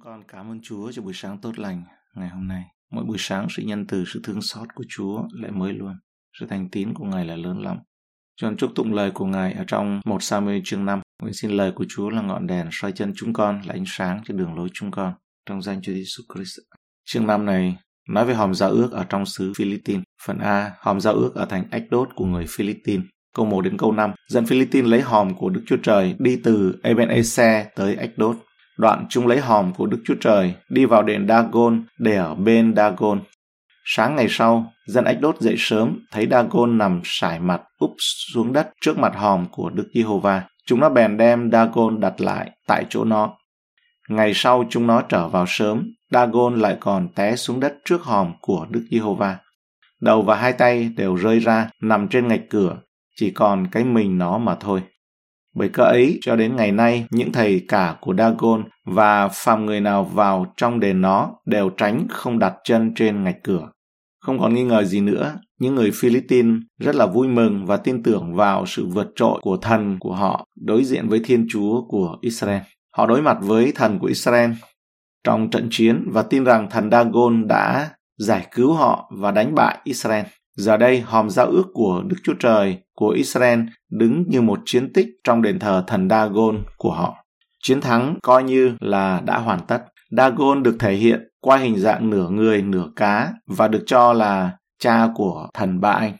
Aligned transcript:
Chúng 0.00 0.04
con 0.04 0.22
cảm 0.28 0.50
ơn 0.50 0.60
Chúa 0.62 0.92
cho 0.92 1.02
buổi 1.02 1.12
sáng 1.14 1.38
tốt 1.38 1.58
lành 1.58 1.82
ngày 2.14 2.28
hôm 2.28 2.48
nay. 2.48 2.64
Mỗi 2.90 3.04
buổi 3.04 3.16
sáng 3.18 3.46
sự 3.50 3.62
nhân 3.62 3.86
từ, 3.86 4.04
sự 4.06 4.20
thương 4.24 4.42
xót 4.42 4.68
của 4.74 4.84
Chúa 4.88 5.22
lại 5.32 5.52
mới 5.52 5.72
luôn. 5.72 5.94
Sự 6.40 6.46
thành 6.46 6.68
tín 6.70 6.94
của 6.94 7.04
Ngài 7.04 7.24
là 7.24 7.36
lớn 7.36 7.62
lắm. 7.62 7.78
Cho 8.36 8.48
nên 8.48 8.56
chúc 8.56 8.70
tụng 8.74 8.92
lời 8.92 9.10
của 9.10 9.24
Ngài 9.26 9.52
ở 9.52 9.64
trong 9.66 10.00
1 10.04 10.22
Samuel 10.22 10.60
chương 10.64 10.84
5. 10.84 11.00
Nguyện 11.22 11.34
xin 11.34 11.50
lời 11.50 11.72
của 11.72 11.84
Chúa 11.88 12.10
là 12.10 12.22
ngọn 12.22 12.46
đèn 12.46 12.68
soi 12.72 12.92
chân 12.92 13.12
chúng 13.16 13.32
con, 13.32 13.60
là 13.66 13.74
ánh 13.74 13.84
sáng 13.86 14.20
trên 14.24 14.36
đường 14.36 14.54
lối 14.54 14.68
chúng 14.74 14.90
con. 14.90 15.14
Trong 15.46 15.62
danh 15.62 15.82
Chúa 15.82 15.92
Jesus 15.92 16.34
Christ. 16.34 16.58
Chương 17.04 17.26
5 17.26 17.46
này 17.46 17.76
nói 18.08 18.26
về 18.26 18.34
hòm 18.34 18.54
giao 18.54 18.70
ước 18.70 18.92
ở 18.92 19.04
trong 19.04 19.26
xứ 19.26 19.52
Philippines. 19.56 20.02
Phần 20.26 20.38
A, 20.38 20.72
hòm 20.78 21.00
giao 21.00 21.14
ước 21.14 21.34
ở 21.34 21.44
thành 21.44 21.64
ách 21.70 21.84
đốt 21.90 22.08
của 22.14 22.24
người 22.24 22.46
Philippines. 22.48 23.06
Câu 23.34 23.46
1 23.46 23.60
đến 23.60 23.76
câu 23.78 23.92
5, 23.92 24.10
dân 24.28 24.46
Philippines 24.46 24.90
lấy 24.90 25.00
hòm 25.00 25.34
của 25.34 25.50
Đức 25.50 25.62
Chúa 25.66 25.76
Trời 25.82 26.16
đi 26.18 26.40
từ 26.44 26.80
Ebenezer 26.82 27.64
tới 27.76 27.94
ách 27.94 28.10
đốt. 28.16 28.36
Đoạn 28.80 29.06
chúng 29.08 29.26
lấy 29.26 29.40
hòm 29.40 29.72
của 29.74 29.86
Đức 29.86 29.98
Chúa 30.04 30.14
Trời 30.20 30.54
đi 30.68 30.84
vào 30.84 31.02
đền 31.02 31.28
Dagon 31.28 31.84
để 31.98 32.16
ở 32.16 32.34
bên 32.34 32.74
Dagon. 32.76 33.20
Sáng 33.84 34.16
ngày 34.16 34.26
sau, 34.28 34.72
dân 34.86 35.04
ách 35.04 35.20
đốt 35.20 35.40
dậy 35.40 35.54
sớm, 35.58 35.98
thấy 36.12 36.26
Dagon 36.30 36.78
nằm 36.78 37.00
sải 37.04 37.40
mặt 37.40 37.62
úp 37.78 37.90
xuống 37.98 38.52
đất 38.52 38.70
trước 38.80 38.98
mặt 38.98 39.12
hòm 39.16 39.46
của 39.50 39.70
Đức 39.70 39.88
Giê-hô-va. 39.94 40.42
Chúng 40.66 40.80
nó 40.80 40.88
bèn 40.88 41.16
đem 41.16 41.50
Dagon 41.52 42.00
đặt 42.00 42.20
lại 42.20 42.50
tại 42.66 42.84
chỗ 42.88 43.04
nó. 43.04 43.30
Ngày 44.08 44.32
sau 44.34 44.64
chúng 44.70 44.86
nó 44.86 45.02
trở 45.08 45.28
vào 45.28 45.44
sớm, 45.48 45.92
Dagon 46.10 46.60
lại 46.60 46.76
còn 46.80 47.08
té 47.08 47.36
xuống 47.36 47.60
đất 47.60 47.74
trước 47.84 48.02
hòm 48.02 48.32
của 48.40 48.66
Đức 48.70 48.86
Giê-hô-va. 48.90 49.36
Đầu 50.00 50.22
và 50.22 50.36
hai 50.36 50.52
tay 50.52 50.90
đều 50.96 51.16
rơi 51.16 51.38
ra, 51.38 51.70
nằm 51.82 52.08
trên 52.08 52.28
ngạch 52.28 52.42
cửa, 52.50 52.76
chỉ 53.16 53.30
còn 53.30 53.66
cái 53.66 53.84
mình 53.84 54.18
nó 54.18 54.38
mà 54.38 54.54
thôi. 54.54 54.82
Bởi 55.54 55.68
cơ 55.68 55.84
ấy, 55.84 56.18
cho 56.22 56.36
đến 56.36 56.56
ngày 56.56 56.72
nay, 56.72 57.06
những 57.10 57.32
thầy 57.32 57.64
cả 57.68 57.96
của 58.00 58.14
Dagon 58.18 58.64
và 58.84 59.28
phàm 59.28 59.66
người 59.66 59.80
nào 59.80 60.04
vào 60.04 60.52
trong 60.56 60.80
đền 60.80 61.00
nó 61.00 61.30
đều 61.46 61.70
tránh 61.70 62.06
không 62.10 62.38
đặt 62.38 62.54
chân 62.64 62.92
trên 62.94 63.24
ngạch 63.24 63.42
cửa. 63.42 63.68
Không 64.20 64.38
còn 64.38 64.54
nghi 64.54 64.64
ngờ 64.64 64.84
gì 64.84 65.00
nữa, 65.00 65.38
những 65.60 65.74
người 65.74 65.90
Philippines 65.94 66.62
rất 66.78 66.94
là 66.94 67.06
vui 67.06 67.28
mừng 67.28 67.66
và 67.66 67.76
tin 67.76 68.02
tưởng 68.02 68.34
vào 68.34 68.66
sự 68.66 68.86
vượt 68.86 69.12
trội 69.16 69.38
của 69.42 69.56
thần 69.56 69.98
của 70.00 70.14
họ 70.14 70.46
đối 70.60 70.84
diện 70.84 71.08
với 71.08 71.20
Thiên 71.24 71.46
Chúa 71.50 71.82
của 71.88 72.16
Israel. 72.20 72.60
Họ 72.96 73.06
đối 73.06 73.22
mặt 73.22 73.38
với 73.40 73.72
thần 73.74 73.98
của 73.98 74.06
Israel 74.06 74.50
trong 75.24 75.50
trận 75.50 75.68
chiến 75.70 76.08
và 76.12 76.22
tin 76.22 76.44
rằng 76.44 76.70
thần 76.70 76.90
Dagon 76.90 77.48
đã 77.48 77.90
giải 78.18 78.46
cứu 78.50 78.72
họ 78.72 79.12
và 79.18 79.30
đánh 79.30 79.54
bại 79.54 79.78
Israel. 79.84 80.24
Giờ 80.56 80.76
đây, 80.76 81.00
hòm 81.00 81.30
giao 81.30 81.46
ước 81.46 81.66
của 81.72 82.02
Đức 82.06 82.16
Chúa 82.24 82.34
Trời 82.34 82.78
của 82.94 83.08
Israel 83.08 83.60
đứng 83.90 84.24
như 84.28 84.40
một 84.40 84.58
chiến 84.64 84.92
tích 84.92 85.06
trong 85.24 85.42
đền 85.42 85.58
thờ 85.58 85.84
thần 85.86 86.08
Dagon 86.08 86.64
của 86.76 86.92
họ. 86.92 87.24
Chiến 87.62 87.80
thắng 87.80 88.16
coi 88.22 88.42
như 88.42 88.76
là 88.80 89.20
đã 89.24 89.38
hoàn 89.38 89.60
tất. 89.66 89.82
Dagon 90.10 90.62
được 90.62 90.76
thể 90.78 90.94
hiện 90.94 91.20
qua 91.40 91.56
hình 91.56 91.78
dạng 91.78 92.10
nửa 92.10 92.28
người 92.28 92.62
nửa 92.62 92.86
cá 92.96 93.32
và 93.46 93.68
được 93.68 93.82
cho 93.86 94.12
là 94.12 94.52
cha 94.78 95.08
của 95.14 95.48
thần 95.54 95.80
Ba 95.80 95.90
Anh. 95.90 96.12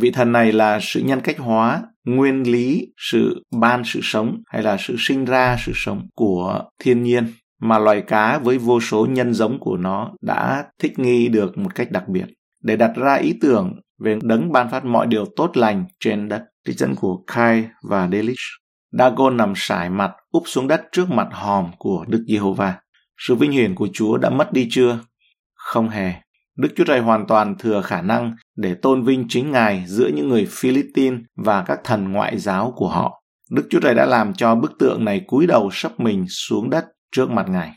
Vị 0.00 0.10
thần 0.10 0.32
này 0.32 0.52
là 0.52 0.78
sự 0.82 1.00
nhân 1.00 1.20
cách 1.20 1.38
hóa, 1.38 1.82
nguyên 2.04 2.42
lý, 2.42 2.86
sự 2.96 3.42
ban 3.60 3.82
sự 3.84 4.00
sống 4.02 4.42
hay 4.46 4.62
là 4.62 4.76
sự 4.80 4.96
sinh 4.98 5.24
ra 5.24 5.56
sự 5.66 5.72
sống 5.74 6.08
của 6.14 6.62
thiên 6.78 7.02
nhiên 7.02 7.26
mà 7.60 7.78
loài 7.78 8.02
cá 8.06 8.38
với 8.38 8.58
vô 8.58 8.80
số 8.80 9.06
nhân 9.06 9.34
giống 9.34 9.60
của 9.60 9.76
nó 9.76 10.12
đã 10.20 10.64
thích 10.78 10.98
nghi 10.98 11.28
được 11.28 11.58
một 11.58 11.74
cách 11.74 11.90
đặc 11.90 12.08
biệt 12.08 12.26
để 12.62 12.76
đặt 12.76 12.92
ra 12.96 13.14
ý 13.14 13.34
tưởng 13.40 13.80
về 13.98 14.18
đấng 14.22 14.52
ban 14.52 14.70
phát 14.70 14.84
mọi 14.84 15.06
điều 15.06 15.24
tốt 15.36 15.56
lành 15.56 15.84
trên 16.00 16.28
đất. 16.28 16.44
Trích 16.66 16.78
dẫn 16.78 16.94
của 16.94 17.22
Kai 17.26 17.68
và 17.88 18.08
Delish. 18.12 18.40
Dagon 18.92 19.36
nằm 19.36 19.52
sải 19.56 19.90
mặt, 19.90 20.12
úp 20.30 20.42
xuống 20.46 20.68
đất 20.68 20.82
trước 20.92 21.10
mặt 21.10 21.28
hòm 21.32 21.70
của 21.78 22.04
Đức 22.08 22.24
Giê-hô-va. 22.28 22.74
Sự 23.18 23.34
vinh 23.34 23.52
hiển 23.52 23.74
của 23.74 23.88
Chúa 23.92 24.16
đã 24.16 24.30
mất 24.30 24.52
đi 24.52 24.68
chưa? 24.70 24.98
Không 25.54 25.88
hề. 25.88 26.12
Đức 26.56 26.68
Chúa 26.76 26.84
Trời 26.84 27.00
hoàn 27.00 27.26
toàn 27.26 27.54
thừa 27.58 27.82
khả 27.82 28.02
năng 28.02 28.34
để 28.56 28.74
tôn 28.74 29.04
vinh 29.04 29.26
chính 29.28 29.50
Ngài 29.50 29.84
giữa 29.86 30.08
những 30.16 30.28
người 30.28 30.46
Philippines 30.50 31.20
và 31.36 31.62
các 31.62 31.80
thần 31.84 32.12
ngoại 32.12 32.38
giáo 32.38 32.72
của 32.76 32.88
họ. 32.88 33.22
Đức 33.50 33.66
Chúa 33.70 33.80
Trời 33.80 33.94
đã 33.94 34.06
làm 34.06 34.34
cho 34.34 34.54
bức 34.54 34.72
tượng 34.78 35.04
này 35.04 35.20
cúi 35.26 35.46
đầu 35.46 35.70
sấp 35.72 36.00
mình 36.00 36.24
xuống 36.28 36.70
đất 36.70 36.84
trước 37.16 37.30
mặt 37.30 37.46
Ngài. 37.48 37.72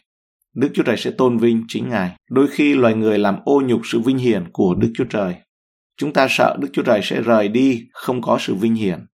Đức 0.55 0.69
Chúa 0.73 0.83
Trời 0.83 0.97
sẽ 0.97 1.11
tôn 1.11 1.37
vinh 1.37 1.63
chính 1.67 1.89
Ngài. 1.89 2.15
Đôi 2.29 2.47
khi 2.47 2.73
loài 2.75 2.93
người 2.93 3.19
làm 3.19 3.35
ô 3.45 3.61
nhục 3.65 3.81
sự 3.83 3.99
vinh 3.99 4.17
hiển 4.17 4.51
của 4.51 4.75
Đức 4.75 4.91
Chúa 4.95 5.05
Trời. 5.09 5.35
Chúng 5.97 6.13
ta 6.13 6.27
sợ 6.29 6.57
Đức 6.59 6.67
Chúa 6.73 6.83
Trời 6.83 6.99
sẽ 7.03 7.21
rời 7.21 7.47
đi, 7.47 7.87
không 7.93 8.21
có 8.21 8.37
sự 8.39 8.55
vinh 8.55 8.75
hiển. 8.75 9.05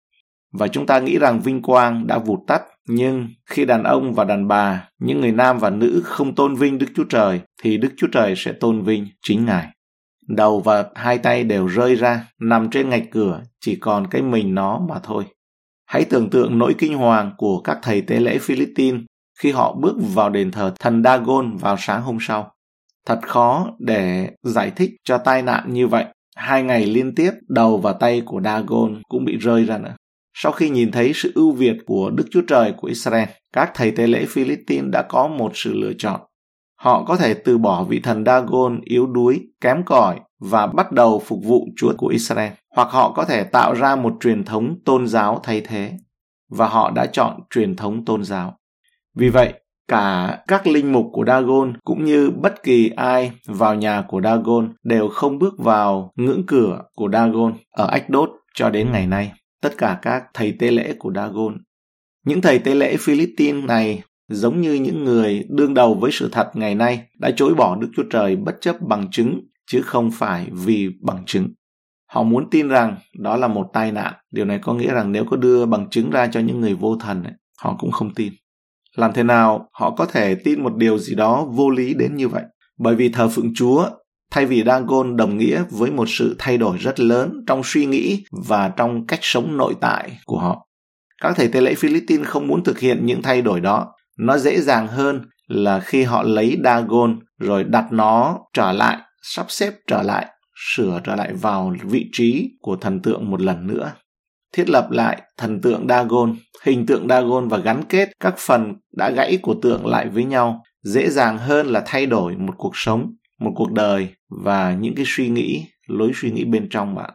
Và 0.53 0.69
chúng 0.69 0.87
ta 0.87 0.99
nghĩ 0.99 1.19
rằng 1.19 1.41
vinh 1.41 1.63
quang 1.63 2.07
đã 2.07 2.19
vụt 2.19 2.39
tắt, 2.47 2.63
nhưng 2.89 3.29
khi 3.51 3.65
đàn 3.65 3.85
ông 3.85 4.15
và 4.15 4.25
đàn 4.25 4.49
bà, 4.49 4.89
những 4.99 5.21
người 5.21 5.33
nam 5.33 5.59
và 5.59 5.71
nữ 5.71 6.03
không 6.05 6.35
tôn 6.35 6.55
vinh 6.55 6.79
Đức 6.79 6.87
Chúa 6.97 7.05
Trời, 7.05 7.41
thì 7.63 7.79
Đức 7.79 7.93
Chúa 7.97 8.07
Trời 8.13 8.35
sẽ 8.37 8.53
tôn 8.53 8.83
vinh 8.83 9.07
chính 9.23 9.45
Ngài. 9.45 9.67
Đầu 10.29 10.61
và 10.61 10.85
hai 10.95 11.19
tay 11.19 11.45
đều 11.45 11.67
rơi 11.67 11.95
ra, 11.95 12.27
nằm 12.41 12.71
trên 12.71 12.89
ngạch 12.89 13.11
cửa, 13.11 13.43
chỉ 13.61 13.77
còn 13.77 14.07
cái 14.07 14.23
mình 14.23 14.55
nó 14.55 14.81
mà 14.89 14.99
thôi. 15.03 15.25
Hãy 15.87 16.05
tưởng 16.05 16.31
tượng 16.31 16.59
nỗi 16.59 16.75
kinh 16.79 16.95
hoàng 16.95 17.33
của 17.37 17.61
các 17.61 17.79
thầy 17.83 18.01
tế 18.01 18.21
lễ 18.21 18.39
Philippines 18.39 19.01
khi 19.39 19.53
họ 19.53 19.75
bước 19.81 19.97
vào 20.15 20.31
đền 20.31 20.51
thờ 20.51 20.75
thần 20.81 21.03
Dagon 21.03 21.57
vào 21.57 21.77
sáng 21.79 22.03
hôm 22.03 22.19
sau. 22.21 22.53
Thật 23.07 23.19
khó 23.23 23.67
để 23.79 24.31
giải 24.43 24.71
thích 24.71 24.91
cho 25.05 25.19
tai 25.19 25.43
nạn 25.43 25.73
như 25.73 25.87
vậy. 25.87 26.05
Hai 26.37 26.63
ngày 26.63 26.87
liên 26.87 27.15
tiếp, 27.15 27.31
đầu 27.49 27.79
và 27.79 27.93
tay 27.93 28.23
của 28.27 28.41
Dagon 28.45 29.03
cũng 29.09 29.25
bị 29.25 29.37
rơi 29.37 29.65
ra 29.65 29.79
nữa. 29.79 29.95
Sau 30.35 30.53
khi 30.53 30.71
nhìn 30.71 30.91
thấy 30.91 31.13
sự 31.15 31.33
ưu 31.35 31.53
việt 31.53 31.77
của 31.87 32.11
Đức 32.11 32.25
Chúa 32.31 32.43
Trời 32.49 32.73
của 32.77 32.89
Israel, 32.89 33.29
các 33.53 33.71
thầy 33.75 33.91
tế 33.91 34.07
lễ 34.07 34.27
Philippines 34.29 34.91
đã 34.93 35.03
có 35.03 35.29
một 35.29 35.53
sự 35.55 35.75
lựa 35.75 35.93
chọn. 35.99 36.21
Họ 36.81 37.05
có 37.05 37.17
thể 37.17 37.35
từ 37.35 37.59
bỏ 37.59 37.85
vị 37.85 38.01
thần 38.01 38.25
Dagon 38.25 38.81
yếu 38.85 39.07
đuối, 39.07 39.41
kém 39.61 39.85
cỏi 39.85 40.21
và 40.41 40.67
bắt 40.67 40.93
đầu 40.93 41.23
phục 41.27 41.39
vụ 41.45 41.69
Chúa 41.77 41.93
của 41.99 42.07
Israel, 42.07 42.53
hoặc 42.77 42.89
họ 42.91 43.13
có 43.13 43.25
thể 43.25 43.45
tạo 43.45 43.75
ra 43.75 43.97
một 43.97 44.15
truyền 44.21 44.45
thống 44.45 44.77
tôn 44.85 45.07
giáo 45.07 45.41
thay 45.43 45.61
thế. 45.61 45.93
Và 46.51 46.69
họ 46.69 46.91
đã 46.91 47.07
chọn 47.07 47.41
truyền 47.51 47.77
thống 47.77 48.05
tôn 48.05 48.25
giáo. 48.25 48.58
Vì 49.19 49.29
vậy, 49.29 49.53
cả 49.89 50.39
các 50.49 50.67
linh 50.67 50.93
mục 50.93 51.07
của 51.13 51.25
Dagon 51.27 51.73
cũng 51.85 52.05
như 52.05 52.31
bất 52.31 52.63
kỳ 52.63 52.91
ai 52.97 53.33
vào 53.47 53.75
nhà 53.75 54.05
của 54.09 54.21
Dagon 54.21 54.73
đều 54.83 55.09
không 55.09 55.39
bước 55.39 55.59
vào 55.59 56.13
ngưỡng 56.17 56.47
cửa 56.47 56.83
của 56.95 57.09
Dagon 57.13 57.55
ở 57.71 57.87
Ách 57.87 58.11
Đốt 58.11 58.31
cho 58.55 58.71
đến 58.71 58.93
ngày 58.93 59.07
nay. 59.07 59.33
Tất 59.63 59.79
cả 59.79 59.99
các 60.03 60.25
thầy 60.35 60.53
tế 60.53 60.71
lễ 60.71 60.95
của 60.99 61.13
Dagon. 61.15 61.57
Những 62.27 62.41
thầy 62.41 62.59
tế 62.59 62.75
lễ 62.75 62.97
Philippines 62.97 63.65
này 63.65 64.03
giống 64.29 64.61
như 64.61 64.75
những 64.75 65.05
người 65.05 65.47
đương 65.49 65.75
đầu 65.75 65.95
với 65.95 66.11
sự 66.13 66.29
thật 66.33 66.51
ngày 66.55 66.75
nay 66.75 67.03
đã 67.19 67.31
chối 67.37 67.55
bỏ 67.55 67.77
Đức 67.77 67.89
Chúa 67.97 68.05
Trời 68.11 68.37
bất 68.37 68.57
chấp 68.61 68.81
bằng 68.81 69.11
chứng 69.11 69.41
chứ 69.67 69.81
không 69.83 70.11
phải 70.11 70.47
vì 70.53 70.89
bằng 71.01 71.25
chứng. 71.27 71.49
Họ 72.11 72.23
muốn 72.23 72.51
tin 72.51 72.69
rằng 72.69 72.97
đó 73.19 73.37
là 73.37 73.49
một 73.49 73.71
tai 73.73 73.93
nạn. 73.93 74.15
Điều 74.31 74.45
này 74.45 74.59
có 74.63 74.75
nghĩa 74.75 74.93
rằng 74.93 75.13
nếu 75.13 75.25
có 75.25 75.37
đưa 75.37 75.67
bằng 75.67 75.91
chứng 75.91 76.11
ra 76.11 76.27
cho 76.27 76.41
những 76.41 76.61
người 76.61 76.75
vô 76.75 76.97
thần, 76.97 77.25
họ 77.59 77.77
cũng 77.79 77.91
không 77.91 78.15
tin. 78.15 78.33
Làm 78.99 79.13
thế 79.13 79.23
nào 79.23 79.69
họ 79.73 79.91
có 79.91 80.07
thể 80.07 80.35
tin 80.35 80.63
một 80.63 80.77
điều 80.77 80.99
gì 80.99 81.15
đó 81.15 81.45
vô 81.51 81.71
lý 81.71 81.95
đến 81.95 82.17
như 82.17 82.29
vậy? 82.29 82.43
Bởi 82.79 82.95
vì 82.95 83.09
thờ 83.09 83.29
phượng 83.29 83.55
Chúa 83.55 83.89
thay 84.31 84.47
vì 84.47 84.63
Dagon 84.67 85.17
đồng 85.17 85.39
nghĩa 85.39 85.63
với 85.71 85.91
một 85.91 86.09
sự 86.09 86.37
thay 86.39 86.59
đổi 86.59 86.77
rất 86.77 87.01
lớn 87.01 87.33
trong 87.47 87.61
suy 87.65 87.87
nghĩ 87.87 88.25
và 88.47 88.69
trong 88.69 89.07
cách 89.07 89.19
sống 89.23 89.57
nội 89.57 89.75
tại 89.81 90.19
của 90.27 90.39
họ. 90.39 90.69
Các 91.23 91.37
thầy 91.37 91.49
tế 91.49 91.61
lễ 91.61 91.75
Philippines 91.75 92.27
không 92.27 92.47
muốn 92.47 92.65
thực 92.65 92.79
hiện 92.79 93.07
những 93.07 93.23
thay 93.23 93.43
đổi 93.43 93.61
đó. 93.61 93.87
Nó 94.19 94.39
dễ 94.39 94.61
dàng 94.61 94.89
hơn 94.89 95.21
là 95.49 95.81
khi 95.81 96.03
họ 96.03 96.23
lấy 96.23 96.57
Dagon 96.65 97.19
rồi 97.39 97.65
đặt 97.65 97.87
nó 97.91 98.39
trở 98.53 98.73
lại, 98.73 98.99
sắp 99.23 99.47
xếp 99.49 99.75
trở 99.87 100.03
lại, 100.03 100.27
sửa 100.75 101.01
trở 101.05 101.15
lại 101.15 101.33
vào 101.33 101.75
vị 101.83 102.07
trí 102.13 102.51
của 102.61 102.77
thần 102.77 103.03
tượng 103.03 103.31
một 103.31 103.41
lần 103.41 103.67
nữa 103.67 103.93
thiết 104.53 104.71
lập 104.71 104.91
lại 104.91 105.23
thần 105.37 105.61
tượng 105.61 105.87
Dagon, 105.89 106.37
hình 106.63 106.87
tượng 106.87 107.09
Dagon 107.09 107.49
và 107.49 107.59
gắn 107.59 107.83
kết 107.89 108.09
các 108.21 108.35
phần 108.39 108.75
đã 108.97 109.11
gãy 109.11 109.39
của 109.43 109.55
tượng 109.63 109.87
lại 109.87 110.09
với 110.09 110.25
nhau 110.25 110.63
dễ 110.83 111.11
dàng 111.11 111.39
hơn 111.39 111.67
là 111.67 111.83
thay 111.87 112.07
đổi 112.07 112.37
một 112.37 112.55
cuộc 112.59 112.73
sống, 112.75 113.15
một 113.41 113.53
cuộc 113.57 113.73
đời 113.73 114.09
và 114.45 114.75
những 114.75 114.95
cái 114.95 115.05
suy 115.09 115.29
nghĩ, 115.29 115.65
lối 115.87 116.13
suy 116.15 116.31
nghĩ 116.31 116.45
bên 116.45 116.69
trong 116.71 116.95
bạn. 116.95 117.15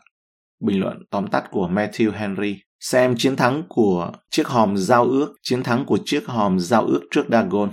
Bình 0.65 0.79
luận 0.79 0.97
tóm 1.11 1.27
tắt 1.27 1.43
của 1.51 1.69
Matthew 1.73 2.11
Henry 2.11 2.57
xem 2.79 3.15
chiến 3.17 3.35
thắng 3.35 3.63
của 3.69 4.11
chiếc 4.31 4.47
hòm 4.47 4.77
giao 4.77 5.03
ước, 5.03 5.33
chiến 5.41 5.63
thắng 5.63 5.85
của 5.85 5.97
chiếc 6.05 6.25
hòm 6.27 6.59
giao 6.59 6.85
ước 6.85 7.01
trước 7.11 7.25
Dagon. 7.31 7.71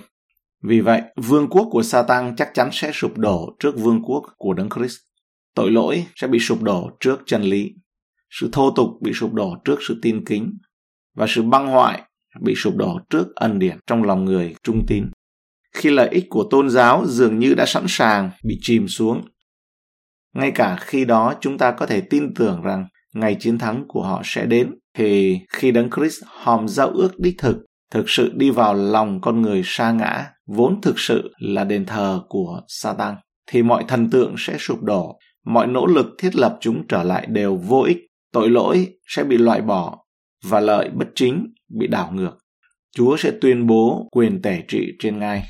Vì 0.63 0.81
vậy, 0.81 1.03
vương 1.17 1.49
quốc 1.49 1.69
của 1.71 1.83
Satan 1.83 2.37
chắc 2.37 2.51
chắn 2.55 2.69
sẽ 2.73 2.93
sụp 2.93 3.19
đổ 3.19 3.57
trước 3.59 3.79
vương 3.79 4.03
quốc 4.03 4.23
của 4.37 4.55
Đấng 4.55 4.69
Christ. 4.71 4.97
Tội 5.55 5.71
lỗi 5.71 6.07
sẽ 6.17 6.27
bị 6.27 6.39
sụp 6.39 6.63
đổ 6.63 6.91
trước 7.01 7.21
chân 7.27 7.43
lý 7.43 7.75
sự 8.31 8.49
thô 8.53 8.71
tục 8.71 8.89
bị 9.01 9.13
sụp 9.13 9.33
đổ 9.33 9.57
trước 9.65 9.79
sự 9.89 9.99
tin 10.03 10.25
kính 10.25 10.53
và 11.17 11.27
sự 11.29 11.43
băng 11.43 11.67
hoại 11.67 12.03
bị 12.41 12.55
sụp 12.57 12.77
đổ 12.77 12.99
trước 13.11 13.35
ân 13.35 13.59
điển 13.59 13.77
trong 13.87 14.03
lòng 14.03 14.25
người 14.25 14.55
trung 14.63 14.87
tín. 14.87 15.07
Khi 15.73 15.91
lợi 15.91 16.09
ích 16.09 16.27
của 16.31 16.47
tôn 16.51 16.71
giáo 16.71 17.07
dường 17.07 17.39
như 17.39 17.55
đã 17.55 17.67
sẵn 17.67 17.85
sàng 17.89 18.31
bị 18.45 18.59
chìm 18.63 18.89
xuống 18.89 19.23
ngay 20.35 20.51
cả 20.51 20.77
khi 20.81 21.05
đó 21.05 21.35
chúng 21.41 21.59
ta 21.59 21.71
có 21.71 21.87
thể 21.87 22.01
tin 22.01 22.35
tưởng 22.35 22.63
rằng 22.63 22.87
ngày 23.15 23.37
chiến 23.41 23.59
thắng 23.59 23.85
của 23.89 24.03
họ 24.03 24.23
sẽ 24.25 24.47
đến 24.47 24.71
thì 24.95 25.39
khi 25.53 25.71
đấng 25.71 25.91
Christ 25.91 26.23
hòm 26.27 26.69
giao 26.69 26.89
ước 26.89 27.19
đích 27.19 27.35
thực 27.39 27.57
thực 27.93 28.11
sự 28.11 28.33
đi 28.37 28.51
vào 28.51 28.75
lòng 28.75 29.21
con 29.21 29.43
người 29.43 29.63
sa 29.65 29.93
ngã 29.93 30.27
vốn 30.47 30.81
thực 30.81 30.99
sự 30.99 31.33
là 31.39 31.65
đền 31.65 31.87
thờ 31.87 32.23
của 32.29 32.61
Satan, 32.69 33.15
thì 33.47 33.63
mọi 33.63 33.85
thần 33.89 34.11
tượng 34.11 34.35
sẽ 34.39 34.57
sụp 34.59 34.83
đổ, 34.83 35.19
mọi 35.47 35.67
nỗ 35.67 35.87
lực 35.87 36.07
thiết 36.19 36.37
lập 36.37 36.59
chúng 36.61 36.87
trở 36.89 37.03
lại 37.03 37.27
đều 37.27 37.57
vô 37.57 37.83
ích, 37.83 37.99
tội 38.33 38.51
lỗi 38.51 38.95
sẽ 39.07 39.25
bị 39.25 39.39
loại 39.39 39.61
bỏ 39.61 39.99
và 40.45 40.61
lợi 40.61 40.91
bất 40.95 41.09
chính 41.15 41.53
bị 41.79 41.87
đảo 41.87 42.13
ngược. 42.13 42.39
Chúa 42.97 43.17
sẽ 43.17 43.33
tuyên 43.41 43.67
bố 43.67 44.09
quyền 44.13 44.43
tể 44.43 44.63
trị 44.69 44.93
trên 44.99 45.19
ngai. 45.19 45.47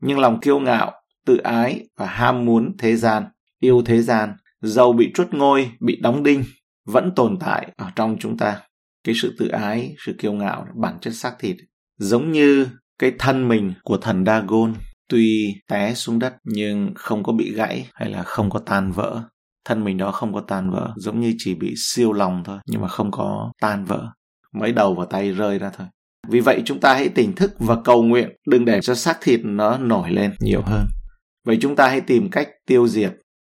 Nhưng 0.00 0.18
lòng 0.18 0.40
kiêu 0.40 0.58
ngạo, 0.58 0.92
tự 1.26 1.36
ái 1.36 1.86
và 1.96 2.06
ham 2.06 2.44
muốn 2.44 2.76
thế 2.78 2.96
gian, 2.96 3.24
yêu 3.60 3.82
thế 3.86 4.02
gian, 4.02 4.32
dầu 4.60 4.92
bị 4.92 5.10
truất 5.14 5.34
ngôi, 5.34 5.70
bị 5.80 6.00
đóng 6.02 6.22
đinh, 6.22 6.44
vẫn 6.86 7.12
tồn 7.16 7.38
tại 7.40 7.72
ở 7.76 7.90
trong 7.96 8.16
chúng 8.20 8.36
ta. 8.36 8.60
Cái 9.04 9.14
sự 9.14 9.34
tự 9.38 9.48
ái, 9.48 9.94
sự 9.98 10.14
kiêu 10.18 10.32
ngạo, 10.32 10.66
bản 10.74 10.98
chất 11.00 11.14
xác 11.14 11.34
thịt, 11.38 11.56
giống 11.98 12.32
như 12.32 12.66
cái 12.98 13.12
thân 13.18 13.48
mình 13.48 13.72
của 13.82 13.96
thần 13.96 14.24
Dagon 14.26 14.74
tuy 15.08 15.54
té 15.68 15.94
xuống 15.94 16.18
đất 16.18 16.36
nhưng 16.44 16.92
không 16.94 17.22
có 17.22 17.32
bị 17.32 17.54
gãy 17.54 17.86
hay 17.94 18.10
là 18.10 18.22
không 18.22 18.50
có 18.50 18.58
tan 18.58 18.92
vỡ 18.92 19.22
thân 19.64 19.84
mình 19.84 19.98
đó 19.98 20.12
không 20.12 20.34
có 20.34 20.40
tan 20.40 20.70
vỡ 20.70 20.92
giống 20.96 21.20
như 21.20 21.34
chỉ 21.38 21.54
bị 21.54 21.74
siêu 21.76 22.12
lòng 22.12 22.42
thôi 22.44 22.58
nhưng 22.66 22.80
mà 22.80 22.88
không 22.88 23.10
có 23.10 23.52
tan 23.60 23.84
vỡ 23.84 24.12
mấy 24.52 24.72
đầu 24.72 24.94
và 24.94 25.04
tay 25.10 25.30
rơi 25.30 25.58
ra 25.58 25.70
thôi. 25.76 25.86
Vì 26.28 26.40
vậy 26.40 26.62
chúng 26.64 26.80
ta 26.80 26.94
hãy 26.94 27.08
tỉnh 27.08 27.34
thức 27.34 27.54
và 27.58 27.76
cầu 27.84 28.02
nguyện 28.02 28.28
đừng 28.46 28.64
để 28.64 28.80
cho 28.80 28.94
xác 28.94 29.18
thịt 29.20 29.40
nó 29.44 29.78
nổi 29.78 30.10
lên 30.10 30.32
nhiều 30.40 30.62
hơn. 30.62 30.86
Vậy 31.46 31.58
chúng 31.60 31.76
ta 31.76 31.88
hãy 31.88 32.00
tìm 32.00 32.30
cách 32.30 32.48
tiêu 32.66 32.88
diệt 32.88 33.12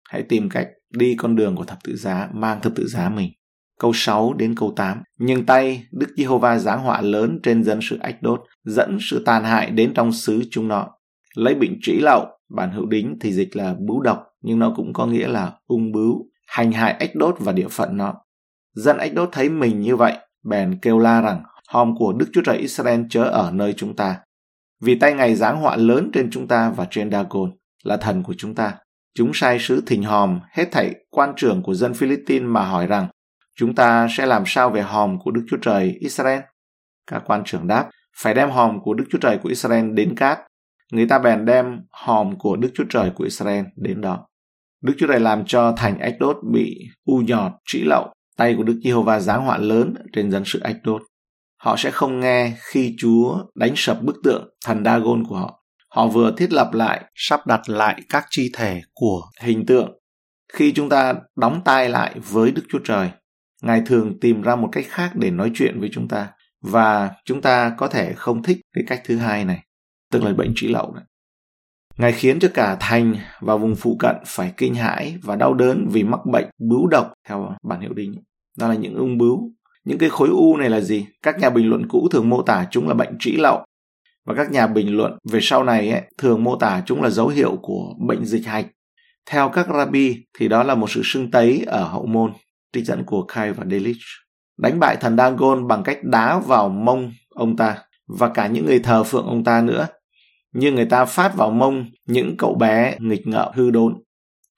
hãy 0.10 0.24
tìm 0.30 0.50
cách 0.50 0.68
đi 0.90 1.16
con 1.18 1.36
đường 1.36 1.56
của 1.56 1.64
thập 1.64 1.78
tự 1.84 1.96
giá 1.96 2.30
mang 2.34 2.62
thập 2.62 2.76
tự 2.76 2.88
giá 2.88 3.10
mình. 3.10 3.32
Câu 3.80 3.92
6 3.94 4.34
đến 4.34 4.56
câu 4.56 4.74
8. 4.76 5.02
Nhưng 5.20 5.46
tay 5.46 5.84
Đức 5.92 6.08
Giê-hô-va 6.18 6.60
giáng 6.60 6.84
họa 6.84 7.02
lớn 7.02 7.40
trên 7.44 7.64
dân 7.64 7.80
sự 7.82 7.98
ách 8.02 8.22
đốt, 8.22 8.42
dẫn 8.66 8.98
sự 9.02 9.24
tàn 9.26 9.44
hại 9.44 9.72
đến 9.72 9.94
trong 9.94 10.12
xứ 10.12 10.44
chúng 10.52 10.68
nọ. 10.68 10.88
Lấy 11.36 11.56
bệnh 11.56 11.78
trĩ 11.82 12.00
lậu, 12.02 12.26
bản 12.50 12.72
hữu 12.72 12.86
đính 12.86 13.18
thì 13.22 13.34
dịch 13.34 13.56
là 13.56 13.76
bướu 13.88 14.02
độc, 14.02 14.24
nhưng 14.42 14.60
nó 14.60 14.74
cũng 14.76 14.94
có 14.94 15.06
nghĩa 15.06 15.28
là 15.28 15.52
ung 15.68 15.92
bướu, 15.92 16.26
hành 16.48 16.72
hại 16.72 16.94
ách 16.94 17.16
đốt 17.16 17.36
và 17.40 17.52
địa 17.52 17.68
phận 17.68 17.98
nó. 17.98 18.14
Dân 18.76 18.98
ách 18.98 19.14
đốt 19.14 19.30
thấy 19.32 19.50
mình 19.50 19.82
như 19.82 19.96
vậy, 19.96 20.18
bèn 20.44 20.80
kêu 20.82 21.00
la 21.00 21.22
rằng, 21.22 21.44
hòm 21.70 21.96
của 21.96 22.14
Đức 22.14 22.30
Chúa 22.34 22.42
Trời 22.42 22.58
Israel 22.58 23.02
chớ 23.10 23.24
ở 23.24 23.52
nơi 23.52 23.74
chúng 23.78 23.96
ta. 23.96 24.20
Vì 24.82 25.00
tay 25.00 25.14
Ngài 25.14 25.36
giáng 25.36 25.62
họa 25.62 25.76
lớn 25.76 26.10
trên 26.14 26.30
chúng 26.32 26.48
ta 26.48 26.70
và 26.70 26.88
trên 26.92 27.12
Dagon, 27.12 27.52
là 27.84 27.98
thần 27.98 28.24
của 28.24 28.34
chúng 28.38 28.56
ta. 28.56 28.74
Chúng 29.16 29.32
sai 29.34 29.60
sứ 29.60 29.84
thỉnh 29.88 30.04
hòm 30.04 30.40
hết 30.52 30.66
thảy 30.72 30.96
quan 31.10 31.34
trưởng 31.36 31.64
của 31.64 31.74
dân 31.74 31.94
Philippines 31.94 32.50
mà 32.50 32.66
hỏi 32.66 32.88
rằng, 32.88 33.08
chúng 33.56 33.76
ta 33.76 34.08
sẽ 34.10 34.26
làm 34.26 34.44
sao 34.46 34.70
về 34.70 34.82
hòm 34.82 35.20
của 35.20 35.32
Đức 35.32 35.46
Chúa 35.50 35.58
Trời 35.62 35.98
Israel? 36.00 36.40
Các 37.08 37.24
quan 37.26 37.44
trưởng 37.46 37.68
đáp, 37.68 37.90
phải 38.18 38.34
đem 38.34 38.50
hòm 38.50 38.80
của 38.84 38.94
Đức 38.94 39.06
Chúa 39.10 39.18
Trời 39.18 39.38
của 39.38 39.50
Israel 39.50 39.92
đến 39.94 40.16
cát. 40.16 40.40
Người 40.92 41.08
ta 41.08 41.20
bèn 41.20 41.46
đem 41.46 41.80
hòm 41.92 42.38
của 42.40 42.56
Đức 42.56 42.70
Chúa 42.74 42.84
Trời 42.90 43.12
của 43.16 43.24
Israel 43.24 43.66
đến 43.76 44.02
đó. 44.02 44.26
Đức 44.82 44.94
Chúa 44.98 45.08
Trời 45.08 45.20
làm 45.20 45.46
cho 45.46 45.74
thành 45.78 46.00
Ách 46.00 46.16
Đốt 46.20 46.38
bị 46.54 46.78
u 47.06 47.22
nhọt, 47.28 47.52
trĩ 47.68 47.84
lậu. 47.84 48.14
Tay 48.38 48.56
của 48.58 48.64
Đức 48.64 48.80
Giê-hô-va 48.84 49.20
giáng 49.20 49.46
họa 49.46 49.58
lớn 49.58 49.94
trên 50.14 50.32
dân 50.32 50.44
sự 50.46 50.60
Ách 50.60 50.78
Đốt. 50.84 51.02
Họ 51.62 51.76
sẽ 51.78 51.92
không 51.92 52.20
nghe 52.20 52.54
khi 52.60 52.96
Chúa 52.98 53.44
đánh 53.56 53.74
sập 53.76 54.02
bức 54.02 54.16
tượng 54.24 54.50
thần 54.66 54.86
Dagon 54.86 55.24
của 55.28 55.36
họ. 55.36 55.64
Họ 55.90 56.08
vừa 56.08 56.34
thiết 56.38 56.54
lập 56.54 56.74
lại, 56.74 57.04
sắp 57.16 57.48
đặt 57.48 57.70
lại 57.70 58.02
các 58.10 58.26
chi 58.30 58.52
thể 58.54 58.82
của 58.94 59.22
hình 59.42 59.66
tượng. 59.66 60.00
Khi 60.54 60.72
chúng 60.72 60.90
ta 60.90 61.14
đóng 61.36 61.62
tai 61.66 61.90
lại 61.90 62.16
với 62.30 62.52
Đức 62.52 62.64
Chúa 62.70 62.80
Trời, 62.84 63.10
Ngài 63.62 63.82
thường 63.86 64.20
tìm 64.20 64.42
ra 64.42 64.56
một 64.56 64.70
cách 64.72 64.86
khác 64.88 65.12
để 65.16 65.32
nói 65.32 65.52
chuyện 65.54 65.80
với 65.80 65.90
chúng 65.94 66.08
ta 66.08 66.28
và 66.62 67.12
chúng 67.26 67.42
ta 67.42 67.76
có 67.78 67.88
thể 67.88 68.14
không 68.14 68.44
thích 68.44 68.58
cái 68.74 68.84
cách 68.88 69.02
thứ 69.06 69.18
hai 69.18 69.46
này, 69.46 69.60
tức 70.12 70.24
là 70.24 70.34
bệnh 70.34 70.52
trĩ 70.56 70.68
lậu 70.68 70.94
này. 70.96 71.04
Ngài 72.00 72.12
khiến 72.12 72.40
cho 72.40 72.48
cả 72.54 72.78
thành 72.80 73.16
và 73.42 73.56
vùng 73.56 73.76
phụ 73.76 73.96
cận 74.00 74.16
phải 74.26 74.54
kinh 74.58 74.76
hãi 74.76 75.18
và 75.24 75.36
đau 75.36 75.54
đớn 75.54 75.88
vì 75.92 76.04
mắc 76.04 76.20
bệnh 76.26 76.50
bướu 76.58 76.88
độc 76.88 77.14
theo 77.28 77.56
bản 77.64 77.82
hiệu 77.82 77.94
đinh. 77.94 78.16
Đó 78.58 78.68
là 78.68 78.76
những 78.76 78.96
ung 78.96 79.18
bướu. 79.18 79.52
Những 79.86 79.98
cái 79.98 80.10
khối 80.10 80.30
u 80.30 80.58
này 80.58 80.70
là 80.70 80.82
gì? 80.82 81.06
Các 81.24 81.40
nhà 81.40 81.50
bình 81.50 81.70
luận 81.70 81.88
cũ 81.90 82.08
thường 82.12 82.30
mô 82.30 82.42
tả 82.42 82.68
chúng 82.72 82.88
là 82.88 82.94
bệnh 82.94 83.16
trĩ 83.20 83.32
lậu. 83.32 83.66
Và 84.26 84.34
các 84.34 84.52
nhà 84.52 84.68
bình 84.68 84.98
luận 84.98 85.18
về 85.32 85.40
sau 85.42 85.64
này 85.64 85.90
ấy, 85.90 86.02
thường 86.18 86.44
mô 86.44 86.56
tả 86.56 86.84
chúng 86.86 87.02
là 87.02 87.10
dấu 87.10 87.28
hiệu 87.28 87.58
của 87.62 87.94
bệnh 88.08 88.26
dịch 88.26 88.46
hạch. 88.48 88.66
Theo 89.30 89.50
các 89.50 89.68
rabbi 89.74 90.16
thì 90.38 90.48
đó 90.48 90.64
là 90.64 90.76
một 90.76 90.90
sự 90.90 91.02
sưng 91.04 91.32
tấy 91.32 91.64
ở 91.68 91.84
hậu 91.84 92.06
môn 92.06 92.34
trích 92.74 92.86
dẫn 92.86 93.04
của 93.06 93.24
Kai 93.24 93.54
và 93.54 93.66
delich 93.72 93.98
đánh 94.58 94.80
bại 94.80 94.96
thần 94.96 95.18
Dagon 95.18 95.68
bằng 95.68 95.84
cách 95.84 96.04
đá 96.04 96.40
vào 96.40 96.70
mông 96.70 97.12
ông 97.30 97.58
ta 97.58 97.78
và 98.08 98.30
cả 98.30 98.48
những 98.48 98.66
người 98.66 98.80
thờ 98.80 99.04
phượng 99.04 99.26
ông 99.26 99.44
ta 99.44 99.62
nữa. 99.62 99.88
Nhưng 100.54 100.76
người 100.76 100.86
ta 100.86 101.06
phát 101.06 101.36
vào 101.36 101.52
mông 101.52 101.86
những 102.08 102.38
cậu 102.38 102.56
bé 102.56 102.96
nghịch 103.00 103.28
ngợm 103.28 103.48
hư 103.54 103.72
đốn. 103.72 104.04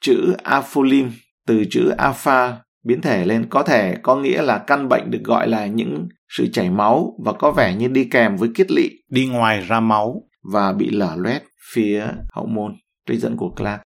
Chữ 0.01 0.33
Apholim 0.43 1.11
từ 1.47 1.65
chữ 1.69 1.89
Alpha 1.97 2.57
biến 2.83 3.01
thể 3.01 3.25
lên 3.25 3.45
có 3.49 3.63
thể 3.63 3.95
có 4.03 4.15
nghĩa 4.15 4.41
là 4.41 4.57
căn 4.57 4.89
bệnh 4.89 5.11
được 5.11 5.21
gọi 5.23 5.47
là 5.47 5.65
những 5.65 6.07
sự 6.29 6.47
chảy 6.53 6.69
máu 6.69 7.13
và 7.25 7.33
có 7.33 7.51
vẻ 7.51 7.75
như 7.75 7.87
đi 7.87 8.03
kèm 8.03 8.35
với 8.37 8.49
kiết 8.55 8.71
lỵ 8.71 8.89
đi 9.09 9.27
ngoài 9.27 9.61
ra 9.61 9.79
máu 9.79 10.23
và 10.53 10.73
bị 10.73 10.89
lở 10.89 11.15
loét 11.17 11.43
phía 11.73 12.07
hậu 12.33 12.45
môn 12.45 12.75
trích 13.07 13.19
dẫn 13.19 13.37
của 13.37 13.49
Clark 13.49 13.81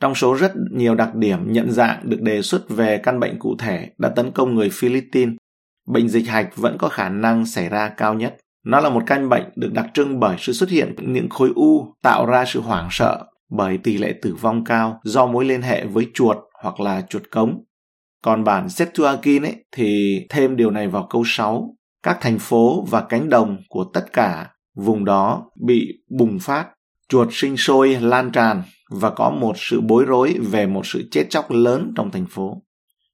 trong 0.00 0.14
số 0.14 0.34
rất 0.34 0.52
nhiều 0.72 0.94
đặc 0.94 1.14
điểm 1.14 1.52
nhận 1.52 1.72
dạng 1.72 2.10
được 2.10 2.20
đề 2.20 2.42
xuất 2.42 2.68
về 2.68 2.98
căn 2.98 3.20
bệnh 3.20 3.38
cụ 3.38 3.56
thể 3.58 3.90
đã 3.98 4.08
tấn 4.08 4.30
công 4.30 4.54
người 4.54 4.70
Philippines, 4.72 5.34
bệnh 5.88 6.08
dịch 6.08 6.28
hạch 6.28 6.56
vẫn 6.56 6.76
có 6.78 6.88
khả 6.88 7.08
năng 7.08 7.46
xảy 7.46 7.68
ra 7.68 7.88
cao 7.88 8.14
nhất. 8.14 8.36
Nó 8.66 8.80
là 8.80 8.88
một 8.88 9.02
căn 9.06 9.28
bệnh 9.28 9.44
được 9.56 9.72
đặc 9.72 9.86
trưng 9.94 10.20
bởi 10.20 10.36
sự 10.38 10.52
xuất 10.52 10.70
hiện 10.70 10.94
những 10.98 11.28
khối 11.28 11.50
u 11.54 11.94
tạo 12.02 12.26
ra 12.26 12.44
sự 12.44 12.60
hoảng 12.60 12.88
sợ 12.90 13.24
bởi 13.50 13.78
tỷ 13.78 13.98
lệ 13.98 14.14
tử 14.22 14.36
vong 14.40 14.64
cao 14.64 15.00
do 15.04 15.26
mối 15.26 15.44
liên 15.44 15.62
hệ 15.62 15.86
với 15.86 16.06
chuột 16.14 16.36
hoặc 16.62 16.80
là 16.80 17.02
chuột 17.08 17.22
cống. 17.30 17.64
Còn 18.22 18.44
bản 18.44 18.68
Septuagint 18.68 19.42
ấy, 19.42 19.64
thì 19.72 20.20
thêm 20.30 20.56
điều 20.56 20.70
này 20.70 20.88
vào 20.88 21.06
câu 21.10 21.22
6. 21.26 21.76
Các 22.02 22.18
thành 22.20 22.38
phố 22.38 22.84
và 22.90 23.00
cánh 23.00 23.28
đồng 23.28 23.56
của 23.68 23.84
tất 23.84 24.12
cả 24.12 24.50
vùng 24.76 25.04
đó 25.04 25.50
bị 25.66 25.88
bùng 26.18 26.38
phát, 26.38 26.66
chuột 27.08 27.28
sinh 27.30 27.56
sôi 27.56 27.96
lan 28.00 28.30
tràn 28.32 28.62
và 28.90 29.10
có 29.10 29.30
một 29.30 29.52
sự 29.56 29.80
bối 29.80 30.04
rối 30.04 30.38
về 30.50 30.66
một 30.66 30.86
sự 30.86 31.08
chết 31.10 31.26
chóc 31.30 31.50
lớn 31.50 31.92
trong 31.96 32.10
thành 32.10 32.26
phố. 32.30 32.62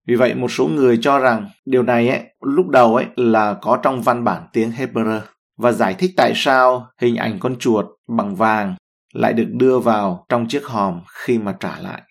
Vì 0.07 0.15
vậy 0.15 0.35
một 0.35 0.49
số 0.49 0.67
người 0.67 0.99
cho 1.03 1.19
rằng 1.19 1.49
điều 1.67 1.83
này 1.83 2.09
ấy, 2.09 2.21
lúc 2.41 2.69
đầu 2.69 2.97
ấy 2.97 3.07
là 3.17 3.55
có 3.63 3.79
trong 3.83 4.03
văn 4.03 4.25
bản 4.25 4.43
tiếng 4.53 4.71
Hebrew 4.71 5.21
và 5.63 5.73
giải 5.73 5.95
thích 5.95 6.11
tại 6.17 6.33
sao 6.35 6.87
hình 7.01 7.17
ảnh 7.17 7.39
con 7.39 7.57
chuột 7.59 7.87
bằng 8.17 8.37
vàng 8.37 8.75
lại 9.15 9.33
được 9.33 9.49
đưa 9.51 9.79
vào 9.79 10.27
trong 10.29 10.49
chiếc 10.49 10.65
hòm 10.65 11.01
khi 11.25 11.39
mà 11.39 11.57
trả 11.61 11.79
lại. 11.79 12.03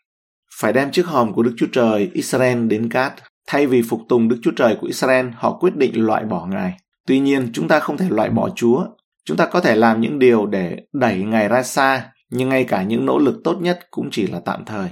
Phải 0.60 0.74
đem 0.74 0.91
chiếc 0.91 1.05
hòm 1.05 1.34
của 1.34 1.43
Đức 1.43 1.53
Chúa 1.58 1.67
Trời 1.72 2.10
Israel 2.13 2.67
đến 2.67 2.89
cát. 2.89 3.13
Thay 3.48 3.67
vì 3.67 3.81
phục 3.89 4.01
tùng 4.10 4.27
Đức 4.27 4.39
Chúa 4.43 4.51
Trời 4.55 4.77
của 4.81 4.88
Israel, 4.88 5.27
họ 5.36 5.58
quyết 5.60 5.75
định 5.75 6.05
loại 6.05 6.24
bỏ 6.24 6.46
Ngài. 6.46 6.77
Tuy 7.08 7.20
nhiên, 7.20 7.50
chúng 7.53 7.67
ta 7.67 7.79
không 7.79 7.98
thể 7.98 8.10
loại 8.10 8.29
bỏ 8.29 8.50
Chúa. 8.55 8.86
Chúng 9.25 9.38
ta 9.38 9.46
có 9.46 9.62
thể 9.62 9.75
làm 9.75 10.01
những 10.01 10.20
điều 10.20 10.46
để 10.46 10.77
đẩy 10.93 11.24
Ngài 11.24 11.48
ra 11.48 11.63
xa 11.63 12.12
nhưng 12.31 12.50
ngay 12.50 12.63
cả 12.63 12.84
những 12.84 13.05
nỗ 13.05 13.17
lực 13.17 13.41
tốt 13.43 13.58
nhất 13.62 13.79
cũng 13.91 14.10
chỉ 14.12 14.27
là 14.27 14.39
tạm 14.46 14.65
thời. 14.65 14.89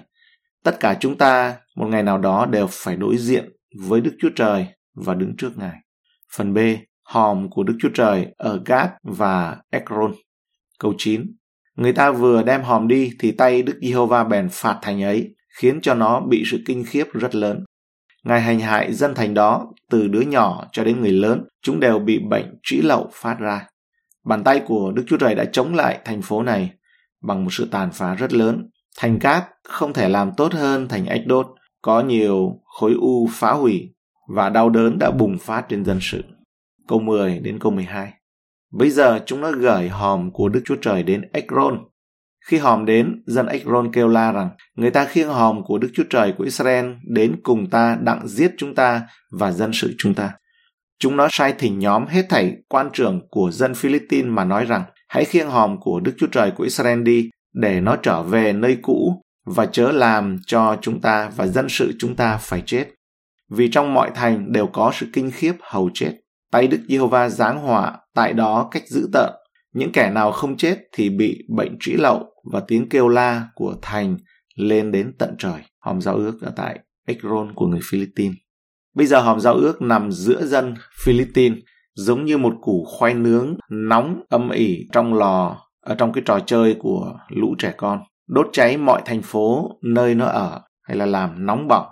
Tất 0.64 0.80
cả 0.80 0.98
chúng 1.00 1.18
ta 1.18 1.56
một 1.76 1.86
ngày 1.88 2.04
nào 2.04 2.18
đó 2.18 2.46
đều 2.46 2.68
phải 2.70 2.96
đối 2.96 3.18
diện 3.18 3.52
với 3.88 4.02
Đức 4.02 4.12
Chúa 4.20 4.30
Trời 4.36 4.68
và 4.96 5.14
đứng 5.14 5.36
trước 5.38 5.58
Ngài. 5.58 5.76
Phần 6.36 6.54
B, 6.54 6.58
hòm 7.10 7.50
của 7.50 7.64
Đức 7.64 7.74
Chúa 7.80 7.90
Trời 7.94 8.28
ở 8.38 8.62
Gad 8.66 8.90
và 9.04 9.58
Ekron. 9.72 10.12
Câu 10.80 10.94
9. 10.98 11.26
Người 11.76 11.94
ta 11.94 12.12
vừa 12.12 12.44
đem 12.44 12.62
hòm 12.62 12.88
đi 12.88 13.12
thì 13.20 13.32
tay 13.32 13.62
Đức 13.62 13.80
Giê-hô-va 13.82 14.24
bèn 14.24 14.48
phạt 14.52 14.80
thành 14.82 15.04
ấy, 15.04 15.36
khiến 15.60 15.82
cho 15.82 15.94
nó 15.94 16.20
bị 16.20 16.44
sự 16.46 16.60
kinh 16.66 16.84
khiếp 16.88 17.08
rất 17.14 17.36
lớn. 17.36 17.64
Ngài 18.24 18.42
hành 18.42 18.60
hại 18.60 18.94
dân 18.94 19.16
thành 19.16 19.34
đó, 19.34 19.68
từ 19.92 20.08
đứa 20.08 20.22
nhỏ 20.22 20.68
cho 20.72 20.84
đến 20.84 21.02
người 21.02 21.12
lớn, 21.12 21.44
chúng 21.62 21.80
đều 21.80 22.00
bị 22.00 22.20
bệnh 22.20 22.60
trĩ 22.64 22.82
lậu 22.82 23.10
phát 23.14 23.40
ra. 23.40 23.68
Bàn 24.26 24.44
tay 24.44 24.62
của 24.68 24.92
Đức 24.92 25.04
Chúa 25.08 25.18
Trời 25.18 25.36
đã 25.36 25.46
chống 25.46 25.76
lại 25.76 26.00
thành 26.06 26.22
phố 26.22 26.44
này 26.44 26.72
bằng 27.22 27.44
một 27.44 27.54
sự 27.54 27.68
tàn 27.72 27.90
phá 27.94 28.16
rất 28.16 28.34
lớn. 28.34 28.70
Thành 28.98 29.20
cát 29.20 29.44
không 29.64 29.94
thể 29.94 30.10
làm 30.10 30.32
tốt 30.38 30.54
hơn 30.54 30.88
thành 30.88 31.06
ách 31.06 31.22
đốt, 31.26 31.48
có 31.82 32.02
nhiều 32.02 32.62
khối 32.66 32.94
u 32.94 33.30
phá 33.32 33.52
hủy 33.52 33.94
và 34.28 34.50
đau 34.50 34.70
đớn 34.70 35.00
đã 35.00 35.12
bùng 35.12 35.38
phát 35.38 35.66
trên 35.70 35.86
dân 35.86 36.00
sự. 36.02 36.24
Câu 36.90 37.00
10 37.00 37.40
đến 37.40 37.60
câu 37.60 37.72
12 37.72 38.14
Bây 38.72 38.90
giờ 38.90 39.20
chúng 39.26 39.42
nó 39.42 39.52
gửi 39.52 39.90
hòm 39.90 40.32
của 40.32 40.50
Đức 40.50 40.62
Chúa 40.66 40.76
Trời 40.76 41.04
đến 41.04 41.22
Ekron. 41.34 41.80
Khi 42.46 42.58
hòm 42.58 42.86
đến, 42.86 43.24
dân 43.26 43.46
Ekron 43.46 43.92
kêu 43.94 44.08
la 44.08 44.32
rằng, 44.32 44.50
người 44.76 44.92
ta 44.92 45.06
khiêng 45.06 45.30
hòm 45.30 45.64
của 45.64 45.78
Đức 45.78 45.90
Chúa 45.94 46.04
Trời 46.10 46.34
của 46.38 46.44
Israel 46.44 46.86
đến 47.04 47.40
cùng 47.44 47.70
ta 47.70 47.98
đặng 48.02 48.28
giết 48.28 48.52
chúng 48.58 48.76
ta 48.76 49.02
và 49.32 49.52
dân 49.52 49.72
sự 49.74 49.96
chúng 49.98 50.14
ta. 50.14 50.32
Chúng 51.00 51.18
nó 51.18 51.28
sai 51.32 51.54
thỉnh 51.60 51.80
nhóm 51.80 52.06
hết 52.06 52.26
thảy 52.30 52.56
quan 52.68 52.90
trưởng 52.94 53.28
của 53.30 53.52
dân 53.52 53.76
Philippines 53.76 54.32
mà 54.32 54.46
nói 54.46 54.66
rằng, 54.66 54.84
hãy 55.08 55.26
khiêng 55.26 55.50
hòm 55.50 55.80
của 55.80 56.00
Đức 56.00 56.14
Chúa 56.18 56.28
Trời 56.28 56.52
của 56.52 56.64
Israel 56.64 57.02
đi 57.04 57.30
để 57.54 57.82
nó 57.82 57.96
trở 57.96 58.24
về 58.24 58.54
nơi 58.54 58.78
cũ 58.82 59.22
và 59.46 59.66
chớ 59.66 59.92
làm 59.92 60.38
cho 60.48 60.78
chúng 60.82 61.02
ta 61.02 61.32
và 61.36 61.48
dân 61.48 61.70
sự 61.70 61.94
chúng 62.00 62.16
ta 62.16 62.38
phải 62.38 62.64
chết. 62.66 62.86
Vì 63.50 63.68
trong 63.72 63.94
mọi 63.94 64.12
thành 64.16 64.52
đều 64.52 64.68
có 64.68 64.92
sự 64.94 65.08
kinh 65.14 65.32
khiếp 65.32 65.54
hầu 65.62 65.90
chết. 65.94 66.14
Tay 66.52 66.68
Đức 66.68 66.80
Giê-hô-va 66.88 67.30
giáng 67.30 67.60
hỏa 67.60 67.98
tại 68.14 68.34
đó 68.34 68.68
cách 68.72 68.84
dữ 68.88 69.10
tợn. 69.14 69.30
những 69.74 69.92
kẻ 69.92 70.12
nào 70.12 70.32
không 70.32 70.58
chết 70.58 70.78
thì 70.94 71.10
bị 71.10 71.38
bệnh 71.50 71.78
trĩ 71.80 71.94
lậu 71.94 72.26
và 72.52 72.60
tiếng 72.68 72.90
kêu 72.90 73.08
la 73.08 73.48
của 73.56 73.76
thành 73.82 74.18
lên 74.56 74.92
đến 74.92 75.14
tận 75.20 75.36
trời. 75.38 75.62
Hòm 75.80 76.02
giao 76.02 76.16
ước 76.16 76.42
ở 76.42 76.52
tại 76.56 76.80
Ekron 77.08 77.54
của 77.56 77.68
người 77.68 77.80
Philippines. 77.92 78.36
Bây 78.96 79.08
giờ 79.08 79.22
hòm 79.22 79.40
giao 79.40 79.54
ước 79.54 79.82
nằm 79.82 80.12
giữa 80.12 80.46
dân 80.46 80.74
Philippines 81.04 81.60
giống 81.96 82.26
như 82.26 82.38
một 82.38 82.54
củ 82.62 82.86
khoai 82.88 83.14
nướng 83.14 83.58
nóng 83.70 84.22
âm 84.30 84.50
ỉ 84.50 84.88
trong 84.92 85.14
lò, 85.14 85.58
ở 85.82 85.96
trong 85.96 86.14
cái 86.14 86.24
trò 86.26 86.40
chơi 86.40 86.76
của 86.80 87.14
lũ 87.30 87.56
trẻ 87.60 87.74
con 87.78 88.00
đốt 88.28 88.50
cháy 88.54 88.78
mọi 88.78 89.02
thành 89.06 89.22
phố 89.22 89.70
nơi 89.84 90.16
nó 90.16 90.26
ở, 90.26 90.62
hay 90.84 90.98
là 90.98 91.06
làm 91.06 91.46
nóng 91.46 91.68
bỏng 91.68 91.88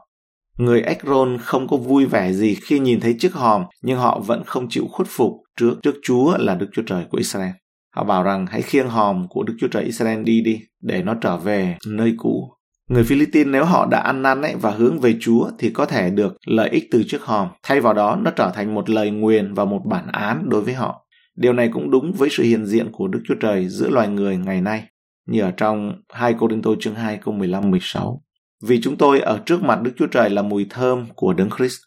người 0.57 0.81
Ekron 0.81 1.37
không 1.37 1.67
có 1.67 1.77
vui 1.77 2.05
vẻ 2.05 2.33
gì 2.33 2.55
khi 2.55 2.79
nhìn 2.79 2.99
thấy 2.99 3.15
chiếc 3.19 3.33
hòm 3.33 3.63
nhưng 3.81 3.97
họ 3.97 4.19
vẫn 4.19 4.43
không 4.45 4.69
chịu 4.69 4.87
khuất 4.91 5.07
phục 5.11 5.31
trước 5.57 5.75
trước 5.83 5.95
Chúa 6.03 6.37
là 6.37 6.55
Đức 6.55 6.67
Chúa 6.73 6.81
Trời 6.81 7.05
của 7.09 7.17
Israel 7.17 7.51
họ 7.95 8.03
bảo 8.03 8.23
rằng 8.23 8.45
hãy 8.49 8.61
khiêng 8.61 8.89
hòm 8.89 9.27
của 9.29 9.43
Đức 9.43 9.53
Chúa 9.59 9.67
Trời 9.67 9.83
Israel 9.83 10.23
đi 10.23 10.41
đi 10.41 10.61
để 10.81 11.03
nó 11.03 11.13
trở 11.21 11.37
về 11.37 11.77
nơi 11.87 12.13
cũ 12.17 12.57
Người 12.89 13.03
Philippines 13.03 13.47
nếu 13.47 13.65
họ 13.65 13.85
đã 13.85 13.99
ăn 13.99 14.21
năn 14.21 14.41
ấy 14.41 14.55
và 14.55 14.71
hướng 14.71 14.99
về 14.99 15.15
Chúa 15.19 15.49
thì 15.59 15.69
có 15.69 15.85
thể 15.85 16.09
được 16.09 16.37
lợi 16.45 16.69
ích 16.69 16.87
từ 16.91 17.03
chiếc 17.07 17.21
hòm. 17.21 17.47
Thay 17.63 17.81
vào 17.81 17.93
đó, 17.93 18.15
nó 18.15 18.31
trở 18.31 18.51
thành 18.53 18.75
một 18.75 18.89
lời 18.89 19.11
nguyền 19.11 19.53
và 19.53 19.65
một 19.65 19.81
bản 19.85 20.07
án 20.11 20.49
đối 20.49 20.61
với 20.61 20.73
họ. 20.73 21.07
Điều 21.35 21.53
này 21.53 21.69
cũng 21.73 21.91
đúng 21.91 22.13
với 22.13 22.29
sự 22.31 22.43
hiện 22.43 22.65
diện 22.65 22.91
của 22.91 23.07
Đức 23.07 23.19
Chúa 23.27 23.35
Trời 23.39 23.67
giữa 23.67 23.89
loài 23.89 24.07
người 24.07 24.37
ngày 24.37 24.61
nay, 24.61 24.83
như 25.27 25.41
ở 25.41 25.51
trong 25.51 25.93
2 26.13 26.35
Cô 26.39 26.47
Đinh 26.47 26.61
Tô 26.61 26.75
chương 26.79 26.95
2 26.95 27.19
câu 27.23 27.33
15-16. 27.33 28.19
Vì 28.63 28.81
chúng 28.81 28.97
tôi 28.97 29.19
ở 29.19 29.41
trước 29.45 29.63
mặt 29.63 29.81
Đức 29.81 29.91
Chúa 29.97 30.07
Trời 30.07 30.29
là 30.29 30.41
mùi 30.41 30.65
thơm 30.69 31.05
của 31.15 31.33
Đấng 31.33 31.49
Christ. 31.57 31.79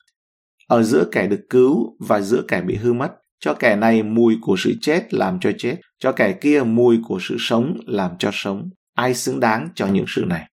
Ở 0.69 0.83
giữa 0.83 1.05
kẻ 1.13 1.27
được 1.27 1.41
cứu 1.51 1.97
và 2.09 2.21
giữa 2.21 2.43
kẻ 2.49 2.61
bị 2.61 2.77
hư 2.77 2.93
mất, 2.93 3.11
cho 3.41 3.55
kẻ 3.55 3.77
này 3.77 4.03
mùi 4.03 4.37
của 4.41 4.57
sự 4.59 4.75
chết 4.81 5.15
làm 5.15 5.41
cho 5.41 5.51
chết, 5.59 5.77
cho 5.99 6.13
kẻ 6.13 6.33
kia 6.33 6.63
mùi 6.67 6.99
của 7.05 7.19
sự 7.23 7.37
sống 7.39 7.77
làm 7.87 8.11
cho 8.19 8.31
sống. 8.33 8.71
Ai 8.95 9.15
xứng 9.15 9.41
đáng 9.41 9.69
cho 9.75 9.87
những 9.87 10.05
sự 10.09 10.25
này? 10.27 10.47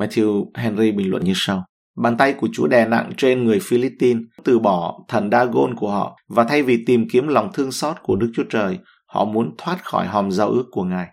Matthew 0.00 0.50
Henry 0.54 0.92
bình 0.92 1.10
luận 1.10 1.24
như 1.24 1.32
sau. 1.34 1.64
Bàn 1.96 2.16
tay 2.16 2.32
của 2.32 2.48
Chúa 2.52 2.66
đè 2.66 2.88
nặng 2.88 3.10
trên 3.16 3.44
người 3.44 3.58
Philippines, 3.62 4.22
từ 4.44 4.58
bỏ 4.58 4.98
thần 5.08 5.30
Dagon 5.30 5.74
của 5.74 5.90
họ 5.90 6.16
và 6.28 6.44
thay 6.44 6.62
vì 6.62 6.84
tìm 6.86 7.08
kiếm 7.12 7.28
lòng 7.28 7.50
thương 7.54 7.72
xót 7.72 7.96
của 8.02 8.16
Đức 8.16 8.30
Chúa 8.34 8.44
Trời, 8.50 8.78
họ 9.06 9.24
muốn 9.24 9.54
thoát 9.58 9.84
khỏi 9.84 10.06
hòm 10.06 10.30
giao 10.30 10.48
ước 10.48 10.64
của 10.70 10.84
Ngài. 10.84 11.08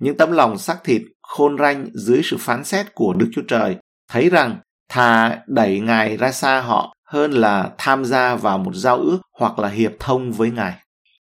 Những 0.00 0.16
tấm 0.16 0.32
lòng 0.32 0.58
xác 0.58 0.84
thịt 0.84 1.02
khôn 1.22 1.58
ranh 1.58 1.86
dưới 1.94 2.20
sự 2.24 2.36
phán 2.40 2.64
xét 2.64 2.94
của 2.94 3.14
Đức 3.18 3.30
Chúa 3.32 3.42
Trời 3.48 3.76
thấy 4.08 4.30
rằng 4.30 4.58
thà 4.88 5.38
đẩy 5.46 5.80
Ngài 5.80 6.16
ra 6.16 6.32
xa 6.32 6.60
họ 6.60 6.94
hơn 7.06 7.32
là 7.32 7.70
tham 7.78 8.04
gia 8.04 8.36
vào 8.36 8.58
một 8.58 8.74
giao 8.74 8.98
ước 8.98 9.18
hoặc 9.38 9.58
là 9.58 9.68
hiệp 9.68 9.92
thông 10.00 10.32
với 10.32 10.50
Ngài. 10.50 10.74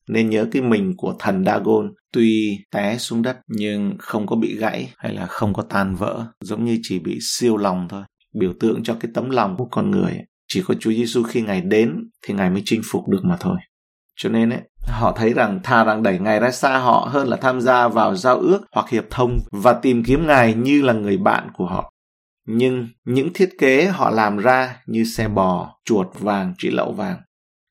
Nên 0.08 0.30
nhớ 0.30 0.46
cái 0.52 0.62
mình 0.62 0.94
của 0.96 1.14
thần 1.18 1.44
Dagon 1.44 1.92
tuy 2.12 2.58
té 2.70 2.98
xuống 2.98 3.22
đất 3.22 3.36
nhưng 3.48 3.96
không 3.98 4.26
có 4.26 4.36
bị 4.36 4.56
gãy 4.56 4.88
hay 4.96 5.14
là 5.14 5.26
không 5.26 5.54
có 5.54 5.62
tan 5.62 5.94
vỡ, 5.94 6.26
giống 6.40 6.64
như 6.64 6.78
chỉ 6.82 6.98
bị 6.98 7.18
siêu 7.20 7.56
lòng 7.56 7.86
thôi. 7.90 8.02
Biểu 8.40 8.52
tượng 8.60 8.82
cho 8.82 8.96
cái 9.00 9.10
tấm 9.14 9.30
lòng 9.30 9.56
của 9.56 9.68
con 9.70 9.90
người. 9.90 10.18
Chỉ 10.48 10.62
có 10.66 10.74
Chúa 10.80 10.90
Giêsu 10.90 11.22
khi 11.22 11.42
Ngài 11.42 11.60
đến 11.60 12.10
thì 12.26 12.34
Ngài 12.34 12.50
mới 12.50 12.62
chinh 12.64 12.80
phục 12.90 13.08
được 13.08 13.20
mà 13.24 13.36
thôi. 13.40 13.56
Cho 14.16 14.28
nên 14.28 14.50
ấy, 14.50 14.60
họ 14.86 15.12
thấy 15.16 15.32
rằng 15.32 15.60
thà 15.62 15.84
rằng 15.84 16.02
đẩy 16.02 16.18
Ngài 16.18 16.40
ra 16.40 16.50
xa 16.50 16.78
họ 16.78 17.08
hơn 17.12 17.28
là 17.28 17.36
tham 17.36 17.60
gia 17.60 17.88
vào 17.88 18.14
giao 18.14 18.38
ước 18.38 18.60
hoặc 18.74 18.88
hiệp 18.88 19.04
thông 19.10 19.38
và 19.52 19.72
tìm 19.72 20.04
kiếm 20.04 20.26
Ngài 20.26 20.54
như 20.54 20.82
là 20.82 20.92
người 20.92 21.16
bạn 21.16 21.48
của 21.54 21.66
họ. 21.66 21.91
Nhưng 22.46 22.88
những 23.04 23.32
thiết 23.34 23.50
kế 23.58 23.86
họ 23.86 24.10
làm 24.10 24.36
ra 24.36 24.76
như 24.86 25.04
xe 25.04 25.28
bò, 25.28 25.80
chuột 25.84 26.06
vàng, 26.20 26.54
trĩ 26.58 26.70
lậu 26.70 26.92
vàng, 26.92 27.20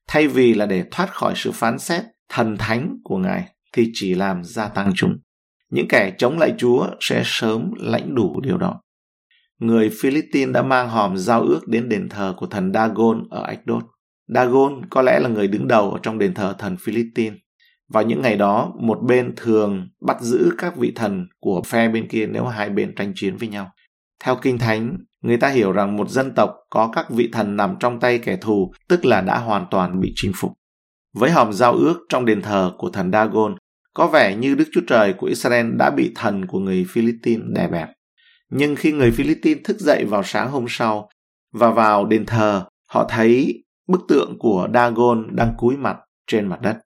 thay 0.08 0.28
vì 0.28 0.54
là 0.54 0.66
để 0.66 0.84
thoát 0.90 1.14
khỏi 1.14 1.32
sự 1.36 1.52
phán 1.52 1.78
xét 1.78 2.02
thần 2.28 2.56
thánh 2.58 2.96
của 3.04 3.16
Ngài 3.18 3.48
thì 3.72 3.90
chỉ 3.94 4.14
làm 4.14 4.44
gia 4.44 4.68
tăng 4.68 4.92
chúng. 4.96 5.16
Những 5.70 5.88
kẻ 5.88 6.12
chống 6.18 6.38
lại 6.38 6.54
Chúa 6.58 6.86
sẽ 7.00 7.22
sớm 7.24 7.70
lãnh 7.76 8.14
đủ 8.14 8.40
điều 8.40 8.58
đó. 8.58 8.80
Người 9.58 9.90
Philippines 10.00 10.54
đã 10.54 10.62
mang 10.62 10.88
hòm 10.88 11.16
giao 11.16 11.42
ước 11.42 11.68
đến 11.68 11.88
đền 11.88 12.08
thờ 12.08 12.34
của 12.36 12.46
thần 12.46 12.72
Dagon 12.72 13.22
ở 13.30 13.42
Ashdod. 13.42 13.82
Dagon 14.28 14.86
có 14.90 15.02
lẽ 15.02 15.20
là 15.20 15.28
người 15.28 15.48
đứng 15.48 15.68
đầu 15.68 15.90
ở 15.90 15.98
trong 16.02 16.18
đền 16.18 16.34
thờ 16.34 16.54
thần 16.58 16.76
Philippines. 16.76 17.38
Vào 17.88 18.02
những 18.02 18.22
ngày 18.22 18.36
đó, 18.36 18.72
một 18.80 18.98
bên 19.02 19.32
thường 19.36 19.88
bắt 20.06 20.20
giữ 20.20 20.50
các 20.58 20.76
vị 20.76 20.92
thần 20.94 21.26
của 21.40 21.62
phe 21.62 21.88
bên 21.88 22.08
kia 22.08 22.26
nếu 22.26 22.46
hai 22.46 22.70
bên 22.70 22.94
tranh 22.94 23.12
chiến 23.14 23.36
với 23.36 23.48
nhau. 23.48 23.70
Theo 24.24 24.36
Kinh 24.36 24.58
Thánh, 24.58 24.96
người 25.22 25.36
ta 25.36 25.48
hiểu 25.48 25.72
rằng 25.72 25.96
một 25.96 26.10
dân 26.10 26.34
tộc 26.34 26.54
có 26.70 26.90
các 26.94 27.10
vị 27.10 27.28
thần 27.32 27.56
nằm 27.56 27.76
trong 27.80 28.00
tay 28.00 28.18
kẻ 28.18 28.36
thù, 28.36 28.72
tức 28.88 29.04
là 29.04 29.20
đã 29.20 29.38
hoàn 29.38 29.66
toàn 29.70 30.00
bị 30.00 30.12
chinh 30.16 30.32
phục. 30.36 30.52
Với 31.14 31.30
hòm 31.30 31.52
giao 31.52 31.72
ước 31.72 31.96
trong 32.08 32.24
đền 32.24 32.42
thờ 32.42 32.72
của 32.78 32.90
thần 32.90 33.12
Dagon, 33.12 33.56
có 33.94 34.06
vẻ 34.06 34.36
như 34.36 34.54
Đức 34.54 34.64
Chúa 34.72 34.80
Trời 34.86 35.12
của 35.12 35.26
Israel 35.26 35.66
đã 35.78 35.90
bị 35.90 36.12
thần 36.14 36.46
của 36.46 36.58
người 36.58 36.86
Philippines 36.88 37.46
đè 37.54 37.68
bẹp. 37.68 37.88
Nhưng 38.50 38.76
khi 38.76 38.92
người 38.92 39.10
Philippines 39.10 39.64
thức 39.64 39.80
dậy 39.80 40.04
vào 40.04 40.22
sáng 40.22 40.50
hôm 40.50 40.64
sau 40.68 41.08
và 41.52 41.70
vào 41.70 42.06
đền 42.06 42.26
thờ, 42.26 42.64
họ 42.88 43.06
thấy 43.10 43.64
bức 43.88 44.00
tượng 44.08 44.38
của 44.38 44.68
Dagon 44.74 45.36
đang 45.36 45.54
cúi 45.58 45.76
mặt 45.76 45.96
trên 46.26 46.46
mặt 46.48 46.60
đất. 46.60 46.78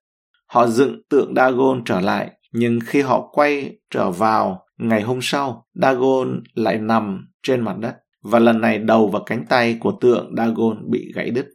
Họ 0.46 0.66
dựng 0.66 1.02
tượng 1.10 1.34
Dagon 1.36 1.82
trở 1.84 2.00
lại, 2.00 2.30
nhưng 2.52 2.78
khi 2.86 3.00
họ 3.00 3.28
quay 3.32 3.76
trở 3.90 4.10
vào 4.10 4.65
ngày 4.78 5.02
hôm 5.02 5.18
sau, 5.22 5.66
Dagon 5.74 6.42
lại 6.54 6.78
nằm 6.78 7.28
trên 7.42 7.60
mặt 7.60 7.76
đất 7.78 7.96
và 8.22 8.38
lần 8.38 8.60
này 8.60 8.78
đầu 8.78 9.08
và 9.08 9.20
cánh 9.26 9.44
tay 9.48 9.76
của 9.80 9.92
tượng 10.00 10.34
Dagon 10.36 10.90
bị 10.90 11.12
gãy 11.14 11.30
đứt. 11.30 11.46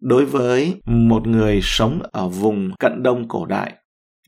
Đối 0.00 0.24
với 0.24 0.80
một 0.86 1.26
người 1.26 1.60
sống 1.62 2.02
ở 2.12 2.28
vùng 2.28 2.70
cận 2.78 3.02
đông 3.02 3.28
cổ 3.28 3.46
đại 3.46 3.74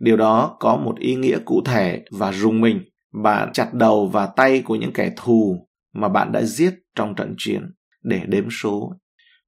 điều 0.03 0.17
đó 0.17 0.57
có 0.61 0.77
một 0.77 0.99
ý 0.99 1.15
nghĩa 1.15 1.39
cụ 1.45 1.63
thể 1.65 2.05
và 2.11 2.33
rùng 2.33 2.61
mình. 2.61 2.81
Bạn 3.23 3.53
chặt 3.53 3.75
đầu 3.75 4.07
và 4.07 4.27
tay 4.27 4.63
của 4.63 4.77
những 4.77 4.93
kẻ 4.93 5.11
thù 5.17 5.69
mà 5.95 6.09
bạn 6.09 6.33
đã 6.33 6.43
giết 6.43 6.75
trong 6.95 7.15
trận 7.15 7.35
chiến 7.39 7.63
để 8.03 8.21
đếm 8.27 8.45
số. 8.51 8.93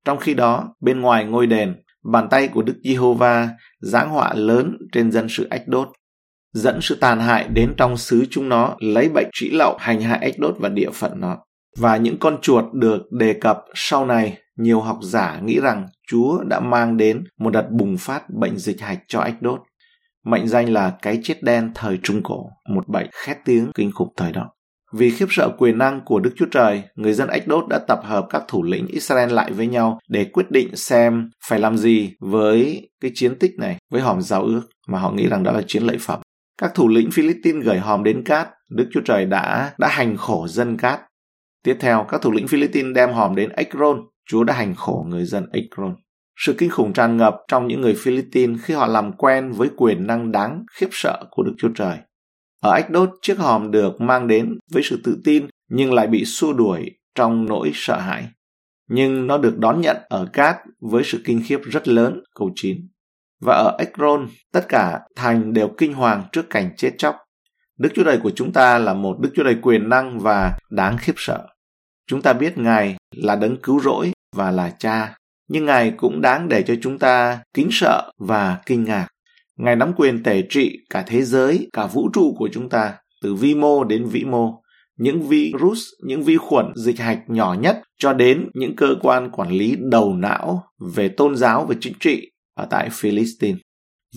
Trong 0.05 0.19
khi 0.19 0.35
đó 0.35 0.75
bên 0.81 1.01
ngoài 1.01 1.25
ngôi 1.25 1.47
đền 1.47 1.75
bàn 2.13 2.29
tay 2.31 2.49
của 2.49 2.63
đức 2.63 2.81
giê-hô-va 2.85 3.49
giáng 3.81 4.11
họa 4.11 4.35
lớn 4.35 4.77
trên 4.93 5.13
dân 5.13 5.27
sự 5.29 5.47
ách 5.51 5.69
đốt 5.69 5.89
dẫn 6.55 6.81
sự 6.83 6.95
tàn 7.01 7.21
hại 7.21 7.49
đến 7.49 7.75
trong 7.77 7.97
xứ 7.97 8.25
chúng 8.31 8.49
nó 8.49 8.77
lấy 8.79 9.09
bệnh 9.09 9.29
trĩ 9.33 9.51
lậu 9.51 9.77
hành 9.79 10.01
hạ 10.01 10.19
ếch 10.21 10.39
đốt 10.39 10.55
và 10.59 10.69
địa 10.69 10.91
phận 10.91 11.21
nó 11.21 11.37
và 11.79 11.97
những 11.97 12.19
con 12.19 12.39
chuột 12.43 12.65
được 12.73 13.13
đề 13.13 13.33
cập 13.33 13.59
sau 13.75 14.07
này 14.07 14.39
nhiều 14.57 14.81
học 14.81 14.99
giả 15.03 15.41
nghĩ 15.45 15.61
rằng 15.61 15.87
Chúa 16.11 16.43
đã 16.43 16.61
mang 16.61 16.97
đến 16.97 17.25
một 17.39 17.51
đợt 17.51 17.67
bùng 17.71 17.97
phát 17.99 18.31
bệnh 18.31 18.59
dịch 18.59 18.81
hạch 18.81 18.99
cho 19.09 19.21
ếch 19.21 19.43
đốt. 19.43 19.61
Mệnh 20.25 20.49
danh 20.49 20.73
là 20.73 20.93
cái 21.03 21.21
chết 21.23 21.43
đen 21.43 21.71
thời 21.75 21.99
Trung 22.03 22.23
Cổ, 22.23 22.47
một 22.69 22.89
bệnh 22.89 23.07
khét 23.13 23.37
tiếng 23.45 23.71
kinh 23.75 23.93
khủng 23.93 24.13
thời 24.17 24.33
đó. 24.33 24.51
Vì 24.93 25.11
khiếp 25.11 25.27
sợ 25.31 25.49
quyền 25.59 25.79
năng 25.79 26.01
của 26.05 26.21
Đức 26.21 26.31
Chúa 26.37 26.47
Trời, 26.51 26.83
người 26.95 27.13
dân 27.13 27.29
Ách 27.29 27.47
Đốt 27.47 27.65
đã 27.69 27.79
tập 27.79 28.01
hợp 28.05 28.27
các 28.31 28.43
thủ 28.49 28.63
lĩnh 28.63 28.87
Israel 28.87 29.33
lại 29.33 29.53
với 29.53 29.67
nhau 29.67 29.99
để 30.09 30.25
quyết 30.25 30.51
định 30.51 30.77
xem 30.77 31.31
phải 31.49 31.59
làm 31.59 31.77
gì 31.77 32.13
với 32.21 32.89
cái 33.01 33.11
chiến 33.15 33.39
tích 33.39 33.53
này, 33.59 33.77
với 33.91 34.01
hòm 34.01 34.23
giao 34.23 34.43
ước 34.43 34.63
mà 34.89 34.99
họ 34.99 35.13
nghĩ 35.13 35.29
rằng 35.29 35.43
đó 35.43 35.53
là 35.53 35.63
chiến 35.67 35.83
lợi 35.83 35.97
phẩm. 36.01 36.21
Các 36.59 36.75
thủ 36.75 36.89
lĩnh 36.89 37.11
Philippines 37.11 37.65
gửi 37.65 37.79
hòm 37.79 38.05
đến 38.05 38.25
Cát, 38.25 38.49
Đức 38.71 38.89
Chúa 38.93 39.01
Trời 39.05 39.25
đã 39.25 39.75
đã 39.79 39.89
hành 39.89 40.17
khổ 40.17 40.47
dân 40.49 40.77
Cát. 40.77 41.01
Tiếp 41.65 41.77
theo, 41.81 42.07
các 42.09 42.23
thủ 42.23 42.33
lĩnh 42.33 42.49
Philippines 42.49 42.95
đem 42.95 43.13
hòm 43.13 43.35
đến 43.35 43.51
Ekron, 43.51 44.01
Chúa 44.31 44.45
đã 44.45 44.55
hành 44.55 44.75
khổ 44.75 45.07
người 45.09 45.25
dân 45.25 45.47
Ekron. 45.53 45.97
Sự 46.37 46.55
kinh 46.59 46.71
khủng 46.71 46.93
tràn 46.93 47.17
ngập 47.17 47.37
trong 47.49 47.69
những 47.69 47.81
người 47.81 47.95
Philippines 47.99 48.61
khi 48.63 48.75
họ 48.75 48.87
làm 48.87 49.13
quen 49.13 49.53
với 49.53 49.69
quyền 49.77 50.07
năng 50.07 50.33
đáng 50.33 50.65
khiếp 50.79 50.89
sợ 50.91 51.25
của 51.31 51.43
Đức 51.43 51.55
Chúa 51.59 51.71
Trời. 51.75 51.99
Ở 52.61 52.71
Ách 52.71 52.91
Đốt, 52.91 53.11
chiếc 53.23 53.39
hòm 53.39 53.71
được 53.71 54.01
mang 54.01 54.29
đến 54.29 54.59
với 54.73 54.83
sự 54.83 55.01
tự 55.05 55.21
tin 55.25 55.47
nhưng 55.71 55.93
lại 55.93 56.07
bị 56.07 56.25
xua 56.25 56.53
đuổi 56.53 56.91
trong 57.15 57.47
nỗi 57.47 57.71
sợ 57.75 57.99
hãi. 57.99 58.29
Nhưng 58.89 59.27
nó 59.27 59.39
được 59.39 59.59
đón 59.59 59.81
nhận 59.81 59.97
ở 60.09 60.29
Cát 60.33 60.57
với 60.81 61.05
sự 61.05 61.21
kinh 61.25 61.43
khiếp 61.47 61.59
rất 61.63 61.89
lớn, 61.89 62.21
câu 62.35 62.51
9. 62.55 62.77
Và 63.41 63.55
ở 63.55 63.77
Ekron, 63.79 64.29
tất 64.53 64.69
cả 64.69 65.01
thành 65.17 65.53
đều 65.53 65.69
kinh 65.79 65.95
hoàng 65.95 66.25
trước 66.33 66.51
cảnh 66.51 66.71
chết 66.77 66.91
chóc. 66.99 67.17
Đức 67.79 67.89
Chúa 67.95 68.05
Trời 68.05 68.19
của 68.23 68.31
chúng 68.31 68.53
ta 68.53 68.79
là 68.79 68.95
một 68.95 69.17
Đức 69.21 69.31
Chúa 69.35 69.45
Trời 69.45 69.57
quyền 69.63 69.89
năng 69.89 70.19
và 70.19 70.59
đáng 70.71 70.97
khiếp 71.01 71.15
sợ. 71.17 71.47
Chúng 72.07 72.23
ta 72.23 72.33
biết 72.33 72.59
Ngài 72.59 72.97
là 73.17 73.37
đấng 73.37 73.57
cứu 73.57 73.81
rỗi 73.81 74.13
và 74.37 74.51
là 74.51 74.71
cha, 74.79 75.17
nhưng 75.49 75.65
Ngài 75.65 75.91
cũng 75.91 76.21
đáng 76.21 76.49
để 76.49 76.63
cho 76.63 76.75
chúng 76.83 76.99
ta 76.99 77.43
kính 77.55 77.69
sợ 77.71 78.13
và 78.19 78.59
kinh 78.67 78.85
ngạc. 78.85 79.07
Ngài 79.57 79.77
nắm 79.77 79.93
quyền 79.97 80.23
tể 80.23 80.43
trị 80.51 80.79
cả 80.91 81.05
thế 81.07 81.23
giới, 81.23 81.69
cả 81.73 81.87
vũ 81.87 82.09
trụ 82.13 82.35
của 82.39 82.49
chúng 82.53 82.69
ta, 82.69 82.95
từ 83.23 83.35
vi 83.35 83.55
mô 83.55 83.85
đến 83.85 84.05
vĩ 84.05 84.25
mô. 84.25 84.61
Những 84.99 85.23
virus, 85.23 85.79
những 86.07 86.23
vi 86.23 86.37
khuẩn 86.37 86.73
dịch 86.77 87.01
hạch 87.01 87.19
nhỏ 87.27 87.57
nhất 87.61 87.81
cho 87.99 88.13
đến 88.13 88.49
những 88.55 88.77
cơ 88.77 88.87
quan 89.03 89.31
quản 89.31 89.51
lý 89.51 89.77
đầu 89.91 90.15
não 90.15 90.65
về 90.95 91.09
tôn 91.09 91.37
giáo 91.37 91.67
và 91.69 91.75
chính 91.81 91.95
trị 92.01 92.31
ở 92.55 92.67
tại 92.71 92.89
Philistine. 92.93 93.59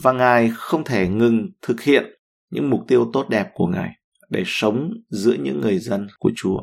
Và 0.03 0.12
Ngài 0.12 0.51
không 0.56 0.84
thể 0.84 1.08
ngừng 1.08 1.50
thực 1.62 1.82
hiện 1.82 2.06
những 2.51 2.70
mục 2.70 2.82
tiêu 2.88 3.10
tốt 3.13 3.29
đẹp 3.29 3.48
của 3.53 3.67
Ngài 3.67 3.91
để 4.29 4.44
sống 4.46 4.91
giữa 5.10 5.34
những 5.34 5.62
người 5.62 5.79
dân 5.79 6.08
của 6.20 6.32
Chúa. 6.36 6.60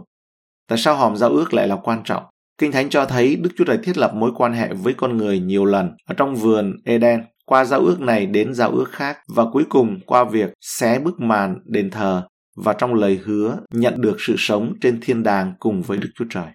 Tại 0.68 0.78
sao 0.78 0.96
hòm 0.96 1.16
giao 1.16 1.30
ước 1.30 1.54
lại 1.54 1.68
là 1.68 1.76
quan 1.76 2.02
trọng? 2.04 2.22
Kinh 2.58 2.72
Thánh 2.72 2.90
cho 2.90 3.04
thấy 3.04 3.36
Đức 3.36 3.50
Chúa 3.56 3.64
Trời 3.64 3.78
thiết 3.82 3.98
lập 3.98 4.14
mối 4.14 4.30
quan 4.36 4.52
hệ 4.52 4.74
với 4.74 4.94
con 4.94 5.16
người 5.16 5.38
nhiều 5.38 5.64
lần 5.64 5.90
ở 6.06 6.14
trong 6.14 6.34
vườn 6.34 6.76
Eden 6.84 7.24
qua 7.46 7.64
giao 7.64 7.80
ước 7.80 8.00
này 8.00 8.26
đến 8.26 8.54
giao 8.54 8.70
ước 8.70 8.90
khác 8.90 9.18
và 9.28 9.44
cuối 9.52 9.64
cùng 9.68 10.00
qua 10.06 10.24
việc 10.24 10.52
xé 10.60 10.98
bức 10.98 11.20
màn 11.20 11.58
đền 11.64 11.90
thờ 11.90 12.26
và 12.56 12.72
trong 12.72 12.94
lời 12.94 13.20
hứa 13.24 13.56
nhận 13.72 14.00
được 14.00 14.16
sự 14.18 14.34
sống 14.38 14.74
trên 14.80 15.00
thiên 15.02 15.22
đàng 15.22 15.54
cùng 15.58 15.82
với 15.82 15.98
Đức 15.98 16.08
Chúa 16.14 16.24
Trời. 16.30 16.46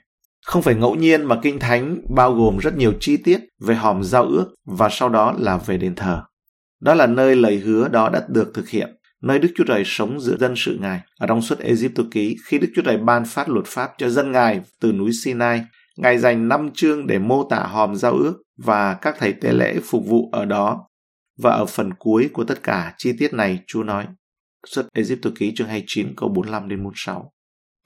Không 0.46 0.62
phải 0.62 0.76
ngẫu 0.76 0.96
nhiên 0.96 1.26
mà 1.26 1.40
Kinh 1.42 1.60
Thánh 1.60 1.98
bao 2.16 2.34
gồm 2.34 2.58
rất 2.58 2.78
nhiều 2.78 2.94
chi 3.00 3.18
tiết 3.18 3.40
về 3.60 3.76
hòm 3.76 4.04
giao 4.04 4.24
ước 4.24 4.56
và 4.66 4.90
sau 4.92 5.10
đó 5.10 5.36
là 5.40 5.58
về 5.58 5.78
đền 5.78 5.96
thờ. 5.96 6.24
Đó 6.82 6.94
là 6.94 7.08
nơi 7.08 7.36
lời 7.36 7.58
hứa 7.58 7.88
đó 7.88 8.10
đã 8.10 8.26
được 8.30 8.52
thực 8.54 8.70
hiện, 8.70 8.90
nơi 9.22 9.40
Đức 9.40 9.50
Chúa 9.56 9.64
Trời 9.64 9.84
sống 9.86 10.20
giữa 10.20 10.38
dân 10.38 10.54
sự 10.58 10.78
Ngài. 10.82 11.00
Ở 11.20 11.28
trong 11.28 11.42
suốt 11.42 11.60
Egypto 11.60 12.04
ký, 12.12 12.36
khi 12.46 12.60
Đức 12.60 12.68
Chúa 12.76 12.82
Trời 12.82 12.98
ban 12.98 13.26
phát 13.26 13.50
luật 13.50 13.66
pháp 13.66 13.92
cho 13.98 14.10
dân 14.10 14.32
Ngài 14.32 14.62
từ 14.82 14.92
núi 14.92 15.12
Sinai, 15.24 15.62
Ngài 15.98 16.18
dành 16.18 16.48
năm 16.48 16.70
chương 16.74 17.08
để 17.08 17.20
mô 17.20 17.44
tả 17.50 17.64
hòm 17.64 17.96
giao 17.96 18.14
ước 18.14 18.34
và 18.58 18.94
các 18.94 19.16
thầy 19.20 19.34
tế 19.34 19.54
lễ 19.54 19.80
phục 19.84 20.06
vụ 20.08 20.30
ở 20.32 20.46
đó. 20.46 20.86
Và 21.38 21.52
ở 21.52 21.66
phần 21.66 21.94
cuối 21.94 22.30
của 22.34 22.44
tất 22.44 22.64
cả 22.64 22.94
chi 22.98 23.14
tiết 23.20 23.34
này, 23.34 23.60
Chúa 23.68 23.84
nói, 23.84 24.06
xuất 24.68 24.94
Egypto 24.94 25.30
ký 25.40 25.54
chương 25.56 25.68
29 25.68 26.16
câu 26.18 26.30
45 26.30 26.70
đến 26.70 26.84
46. 26.84 27.32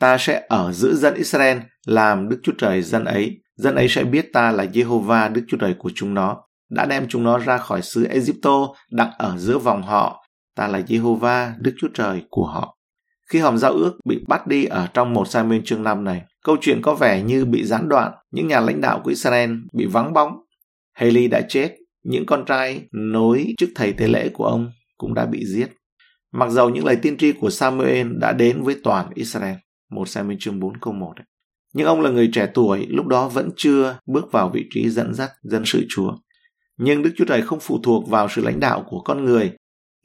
Ta 0.03 0.17
sẽ 0.17 0.43
ở 0.49 0.71
giữa 0.71 0.93
dân 0.93 1.13
Israel 1.13 1.57
làm 1.85 2.29
Đức 2.29 2.39
Chúa 2.43 2.51
Trời 2.57 2.81
dân 2.81 3.05
ấy. 3.05 3.41
Dân 3.55 3.75
ấy 3.75 3.87
sẽ 3.89 4.03
biết 4.03 4.33
ta 4.33 4.51
là 4.51 4.65
Jehovah 4.65 5.33
Đức 5.33 5.41
Chúa 5.47 5.57
Trời 5.57 5.73
của 5.73 5.91
chúng 5.95 6.13
nó. 6.13 6.37
Đã 6.69 6.85
đem 6.85 7.07
chúng 7.09 7.23
nó 7.23 7.37
ra 7.37 7.57
khỏi 7.57 7.81
xứ 7.81 8.05
Egypto, 8.05 8.67
đặt 8.91 9.09
ở 9.17 9.37
giữa 9.37 9.57
vòng 9.57 9.83
họ. 9.83 10.25
Ta 10.55 10.67
là 10.67 10.79
Jehovah 10.79 11.51
Đức 11.59 11.73
Chúa 11.79 11.87
Trời 11.93 12.23
của 12.29 12.45
họ. 12.45 12.77
Khi 13.29 13.39
hòm 13.39 13.57
giao 13.57 13.71
ước 13.71 13.93
bị 14.05 14.19
bắt 14.27 14.47
đi 14.47 14.65
ở 14.65 14.87
trong 14.93 15.13
một 15.13 15.27
Samuel 15.27 15.61
chương 15.65 15.83
5 15.83 16.03
này, 16.03 16.21
câu 16.43 16.57
chuyện 16.61 16.81
có 16.81 16.95
vẻ 16.95 17.21
như 17.21 17.45
bị 17.45 17.65
gián 17.65 17.89
đoạn. 17.89 18.11
Những 18.31 18.47
nhà 18.47 18.59
lãnh 18.59 18.81
đạo 18.81 19.01
của 19.03 19.09
Israel 19.09 19.51
bị 19.73 19.85
vắng 19.85 20.13
bóng. 20.13 20.37
Haley 20.93 21.27
đã 21.27 21.41
chết, 21.49 21.75
những 22.03 22.25
con 22.25 22.45
trai 22.45 22.81
nối 22.91 23.53
chức 23.57 23.69
thầy 23.75 23.93
tế 23.93 24.07
lễ 24.07 24.29
của 24.33 24.45
ông 24.45 24.71
cũng 24.97 25.13
đã 25.13 25.25
bị 25.25 25.45
giết. 25.45 25.67
Mặc 26.31 26.49
dầu 26.49 26.69
những 26.69 26.85
lời 26.85 26.95
tiên 26.95 27.17
tri 27.17 27.31
của 27.31 27.49
Samuel 27.49 28.07
đã 28.19 28.31
đến 28.31 28.63
với 28.63 28.75
toàn 28.83 29.09
Israel, 29.15 29.55
một 29.93 30.09
Samuel 30.09 30.37
chương 30.39 30.59
4 30.59 30.77
câu 30.77 30.93
1. 30.93 31.13
Nhưng 31.73 31.87
ông 31.87 32.01
là 32.01 32.09
người 32.09 32.29
trẻ 32.33 32.47
tuổi, 32.53 32.85
lúc 32.89 33.07
đó 33.07 33.27
vẫn 33.27 33.49
chưa 33.57 33.99
bước 34.05 34.31
vào 34.31 34.49
vị 34.49 34.65
trí 34.73 34.89
dẫn 34.89 35.13
dắt 35.13 35.31
dân 35.43 35.63
sự 35.65 35.85
Chúa. 35.89 36.11
Nhưng 36.77 37.03
Đức 37.03 37.11
Chúa 37.17 37.25
Trời 37.25 37.41
không 37.41 37.59
phụ 37.59 37.79
thuộc 37.83 38.09
vào 38.09 38.27
sự 38.29 38.41
lãnh 38.41 38.59
đạo 38.59 38.85
của 38.89 39.01
con 39.01 39.25
người 39.25 39.51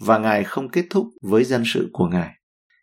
và 0.00 0.18
Ngài 0.18 0.44
không 0.44 0.68
kết 0.68 0.84
thúc 0.90 1.06
với 1.22 1.44
dân 1.44 1.62
sự 1.66 1.90
của 1.92 2.06
Ngài. 2.08 2.34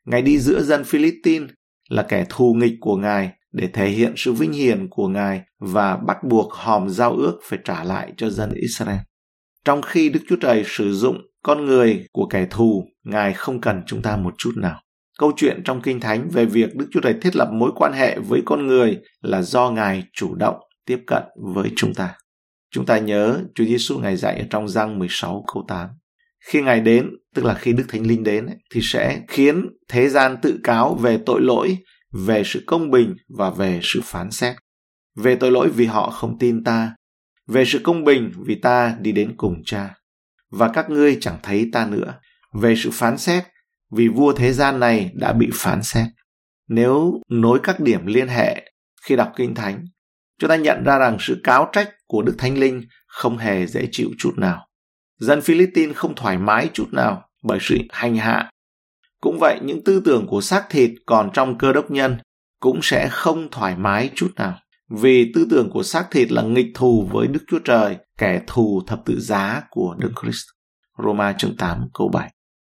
Ngài 0.05 0.21
đi 0.21 0.39
giữa 0.39 0.61
dân 0.61 0.83
Philippines 0.83 1.49
là 1.89 2.03
kẻ 2.03 2.25
thù 2.29 2.53
nghịch 2.53 2.73
của 2.81 2.95
Ngài 2.95 3.31
để 3.51 3.67
thể 3.73 3.89
hiện 3.89 4.13
sự 4.17 4.33
vinh 4.33 4.53
hiển 4.53 4.87
của 4.89 5.07
Ngài 5.07 5.41
và 5.59 5.97
bắt 5.97 6.17
buộc 6.23 6.53
hòm 6.53 6.89
giao 6.89 7.15
ước 7.15 7.39
phải 7.43 7.59
trả 7.63 7.83
lại 7.83 8.13
cho 8.17 8.29
dân 8.29 8.51
Israel. 8.53 8.99
Trong 9.65 9.81
khi 9.81 10.09
Đức 10.09 10.19
Chúa 10.29 10.35
Trời 10.35 10.63
sử 10.65 10.93
dụng 10.93 11.17
con 11.43 11.65
người 11.65 12.05
của 12.11 12.27
kẻ 12.27 12.47
thù, 12.49 12.85
Ngài 13.03 13.33
không 13.33 13.61
cần 13.61 13.81
chúng 13.87 14.01
ta 14.01 14.17
một 14.17 14.33
chút 14.37 14.51
nào. 14.55 14.81
Câu 15.19 15.31
chuyện 15.37 15.61
trong 15.65 15.81
Kinh 15.81 15.99
Thánh 15.99 16.29
về 16.29 16.45
việc 16.45 16.75
Đức 16.75 16.87
Chúa 16.91 16.99
Trời 17.01 17.15
thiết 17.21 17.35
lập 17.35 17.49
mối 17.51 17.71
quan 17.75 17.93
hệ 17.93 18.19
với 18.19 18.41
con 18.45 18.67
người 18.67 18.97
là 19.21 19.41
do 19.41 19.69
Ngài 19.69 20.03
chủ 20.13 20.35
động 20.35 20.55
tiếp 20.85 20.99
cận 21.07 21.23
với 21.53 21.71
chúng 21.75 21.93
ta. 21.93 22.15
Chúng 22.71 22.85
ta 22.85 22.97
nhớ 22.97 23.39
Chúa 23.55 23.65
Giêsu 23.65 23.97
Ngài 23.97 24.15
dạy 24.15 24.39
ở 24.39 24.45
trong 24.49 24.67
răng 24.67 24.99
16 24.99 25.45
câu 25.53 25.65
8. 25.67 25.89
Khi 26.45 26.61
Ngài 26.61 26.79
đến, 26.79 27.09
tức 27.35 27.45
là 27.45 27.53
khi 27.53 27.73
Đức 27.73 27.85
Thánh 27.87 28.07
Linh 28.07 28.23
đến, 28.23 28.47
thì 28.73 28.81
sẽ 28.83 29.21
khiến 29.27 29.69
thế 29.89 30.09
gian 30.09 30.37
tự 30.41 30.59
cáo 30.63 30.95
về 30.95 31.19
tội 31.25 31.41
lỗi, 31.41 31.77
về 32.11 32.43
sự 32.45 32.63
công 32.67 32.91
bình 32.91 33.15
và 33.37 33.49
về 33.49 33.79
sự 33.83 34.01
phán 34.03 34.31
xét. 34.31 34.55
Về 35.15 35.35
tội 35.35 35.51
lỗi 35.51 35.69
vì 35.69 35.85
họ 35.85 36.09
không 36.09 36.39
tin 36.39 36.63
ta, 36.63 36.95
về 37.47 37.65
sự 37.65 37.79
công 37.83 38.03
bình 38.03 38.31
vì 38.45 38.55
ta 38.55 38.95
đi 39.01 39.11
đến 39.11 39.33
cùng 39.37 39.63
cha 39.65 39.93
và 40.51 40.69
các 40.73 40.89
ngươi 40.89 41.17
chẳng 41.21 41.37
thấy 41.43 41.69
ta 41.73 41.87
nữa 41.87 42.13
về 42.53 42.75
sự 42.77 42.89
phán 42.93 43.17
xét 43.17 43.43
vì 43.91 44.07
vua 44.07 44.33
thế 44.33 44.53
gian 44.53 44.79
này 44.79 45.11
đã 45.13 45.33
bị 45.33 45.49
phán 45.53 45.83
xét 45.83 46.07
nếu 46.67 47.21
nối 47.29 47.59
các 47.63 47.79
điểm 47.79 48.05
liên 48.05 48.27
hệ 48.27 48.71
khi 49.01 49.15
đọc 49.15 49.31
kinh 49.35 49.55
thánh 49.55 49.85
chúng 50.39 50.49
ta 50.49 50.55
nhận 50.55 50.83
ra 50.83 50.97
rằng 50.97 51.17
sự 51.19 51.41
cáo 51.43 51.69
trách 51.71 51.89
của 52.07 52.21
đức 52.21 52.35
thánh 52.37 52.57
linh 52.57 52.83
không 53.07 53.37
hề 53.37 53.67
dễ 53.67 53.87
chịu 53.91 54.09
chút 54.17 54.33
nào 54.37 54.67
dân 55.19 55.41
philippines 55.41 55.95
không 55.95 56.15
thoải 56.15 56.37
mái 56.37 56.69
chút 56.73 56.87
nào 56.91 57.29
bởi 57.43 57.57
sự 57.61 57.77
hành 57.89 58.15
hạ 58.15 58.49
cũng 59.21 59.37
vậy 59.39 59.59
những 59.63 59.83
tư 59.83 60.01
tưởng 60.05 60.27
của 60.27 60.41
xác 60.41 60.65
thịt 60.69 60.91
còn 61.05 61.29
trong 61.33 61.57
cơ 61.57 61.73
đốc 61.73 61.91
nhân 61.91 62.17
cũng 62.59 62.79
sẽ 62.81 63.09
không 63.11 63.47
thoải 63.51 63.75
mái 63.77 64.09
chút 64.15 64.31
nào 64.35 64.59
vì 64.89 65.31
tư 65.35 65.47
tưởng 65.49 65.69
của 65.69 65.83
xác 65.83 66.07
thịt 66.11 66.31
là 66.31 66.41
nghịch 66.41 66.71
thù 66.75 67.09
với 67.11 67.27
Đức 67.27 67.43
Chúa 67.47 67.59
Trời, 67.59 67.97
kẻ 68.17 68.41
thù 68.47 68.81
thập 68.87 69.01
tự 69.05 69.19
giá 69.19 69.61
của 69.69 69.95
Đức 69.99 70.11
Christ. 70.21 70.43
Roma 71.03 71.33
chương 71.37 71.57
8 71.57 71.87
câu 71.93 72.09
7. 72.13 72.33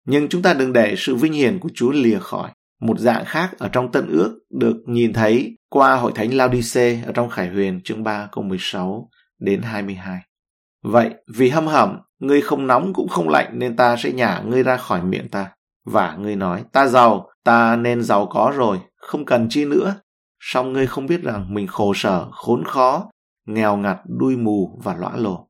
Nhưng 0.07 0.29
chúng 0.29 0.43
ta 0.43 0.55
đừng 0.55 0.73
để 0.73 0.95
sự 0.99 1.15
vinh 1.15 1.33
hiển 1.33 1.59
của 1.59 1.69
Chúa 1.75 1.91
lìa 1.93 2.19
khỏi. 2.19 2.51
Một 2.81 2.99
dạng 2.99 3.25
khác 3.25 3.59
ở 3.59 3.69
trong 3.69 3.93
Tân 3.93 4.07
Ước 4.09 4.39
được 4.51 4.77
nhìn 4.87 5.13
thấy 5.13 5.57
qua 5.69 5.97
hội 5.97 6.13
thánh 6.15 6.35
Laodice 6.35 7.03
ở 7.07 7.13
trong 7.13 7.31
Khải 7.31 7.49
Huyền 7.49 7.81
chương 7.85 8.03
3 8.03 8.29
câu 8.33 8.45
16 8.45 9.09
đến 9.39 9.63
22. 9.63 10.21
Vậy, 10.83 11.11
vì 11.35 11.49
hâm 11.49 11.67
hẩm, 11.67 11.99
ngươi 12.19 12.41
không 12.41 12.67
nóng 12.67 12.93
cũng 12.93 13.09
không 13.09 13.29
lạnh 13.29 13.51
nên 13.53 13.77
ta 13.77 13.97
sẽ 13.97 14.13
nhả 14.13 14.43
ngươi 14.47 14.63
ra 14.63 14.77
khỏi 14.77 15.03
miệng 15.03 15.29
ta. 15.29 15.51
Và 15.85 16.17
ngươi 16.17 16.37
nói, 16.37 16.65
ta 16.73 16.87
giàu, 16.87 17.31
ta 17.45 17.77
nên 17.77 18.03
giàu 18.03 18.27
có 18.27 18.53
rồi, 18.57 18.79
không 18.97 19.25
cần 19.25 19.47
chi 19.51 19.65
nữa, 19.65 19.95
song 20.41 20.73
ngươi 20.73 20.87
không 20.87 21.07
biết 21.07 21.23
rằng 21.23 21.55
mình 21.55 21.67
khổ 21.67 21.93
sở, 21.95 22.29
khốn 22.33 22.65
khó, 22.65 23.11
nghèo 23.47 23.77
ngặt, 23.77 23.99
đuôi 24.05 24.37
mù 24.37 24.81
và 24.85 24.95
lõa 24.95 25.17
lồ. 25.17 25.49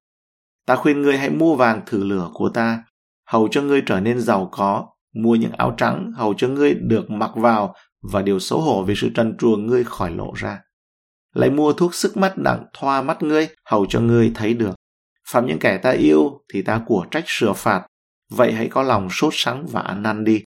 Ta 0.67 0.77
khuyên 0.77 1.03
ngươi 1.03 1.17
hãy 1.19 1.31
mua 1.31 1.57
vàng 1.57 1.81
thử 1.87 2.05
lửa 2.05 2.31
của 2.35 2.49
ta, 2.49 2.85
hầu 3.27 3.49
cho 3.51 3.63
ngươi 3.63 3.83
trở 3.87 4.01
nên 4.01 4.21
giàu 4.21 4.49
có, 4.53 4.87
mua 5.15 5.35
những 5.35 5.53
áo 5.53 5.75
trắng, 5.77 6.13
hầu 6.17 6.35
cho 6.35 6.49
ngươi 6.49 6.75
được 6.75 7.11
mặc 7.11 7.31
vào 7.35 7.75
và 8.13 8.23
điều 8.23 8.39
xấu 8.39 8.61
hổ 8.61 8.85
vì 8.85 8.95
sự 8.97 9.11
trần 9.15 9.37
truồng 9.39 9.67
ngươi 9.67 9.85
khỏi 9.85 10.11
lộ 10.11 10.33
ra. 10.37 10.61
Lại 11.35 11.51
mua 11.51 11.73
thuốc 11.73 11.95
sức 11.95 12.17
mắt 12.17 12.39
đặng 12.39 12.65
thoa 12.73 13.03
mắt 13.03 13.23
ngươi, 13.23 13.49
hầu 13.65 13.87
cho 13.89 14.01
ngươi 14.01 14.33
thấy 14.35 14.55
được. 14.55 14.75
Phạm 15.29 15.47
những 15.47 15.59
kẻ 15.59 15.79
ta 15.79 15.91
yêu 15.91 16.41
thì 16.53 16.63
ta 16.63 16.83
của 16.87 17.07
trách 17.11 17.25
sửa 17.27 17.53
phạt, 17.53 17.87
vậy 18.31 18.53
hãy 18.53 18.69
có 18.69 18.83
lòng 18.83 19.09
sốt 19.11 19.33
sắng 19.37 19.67
và 19.67 19.81
ăn 19.81 20.03
năn 20.03 20.25
đi. 20.25 20.45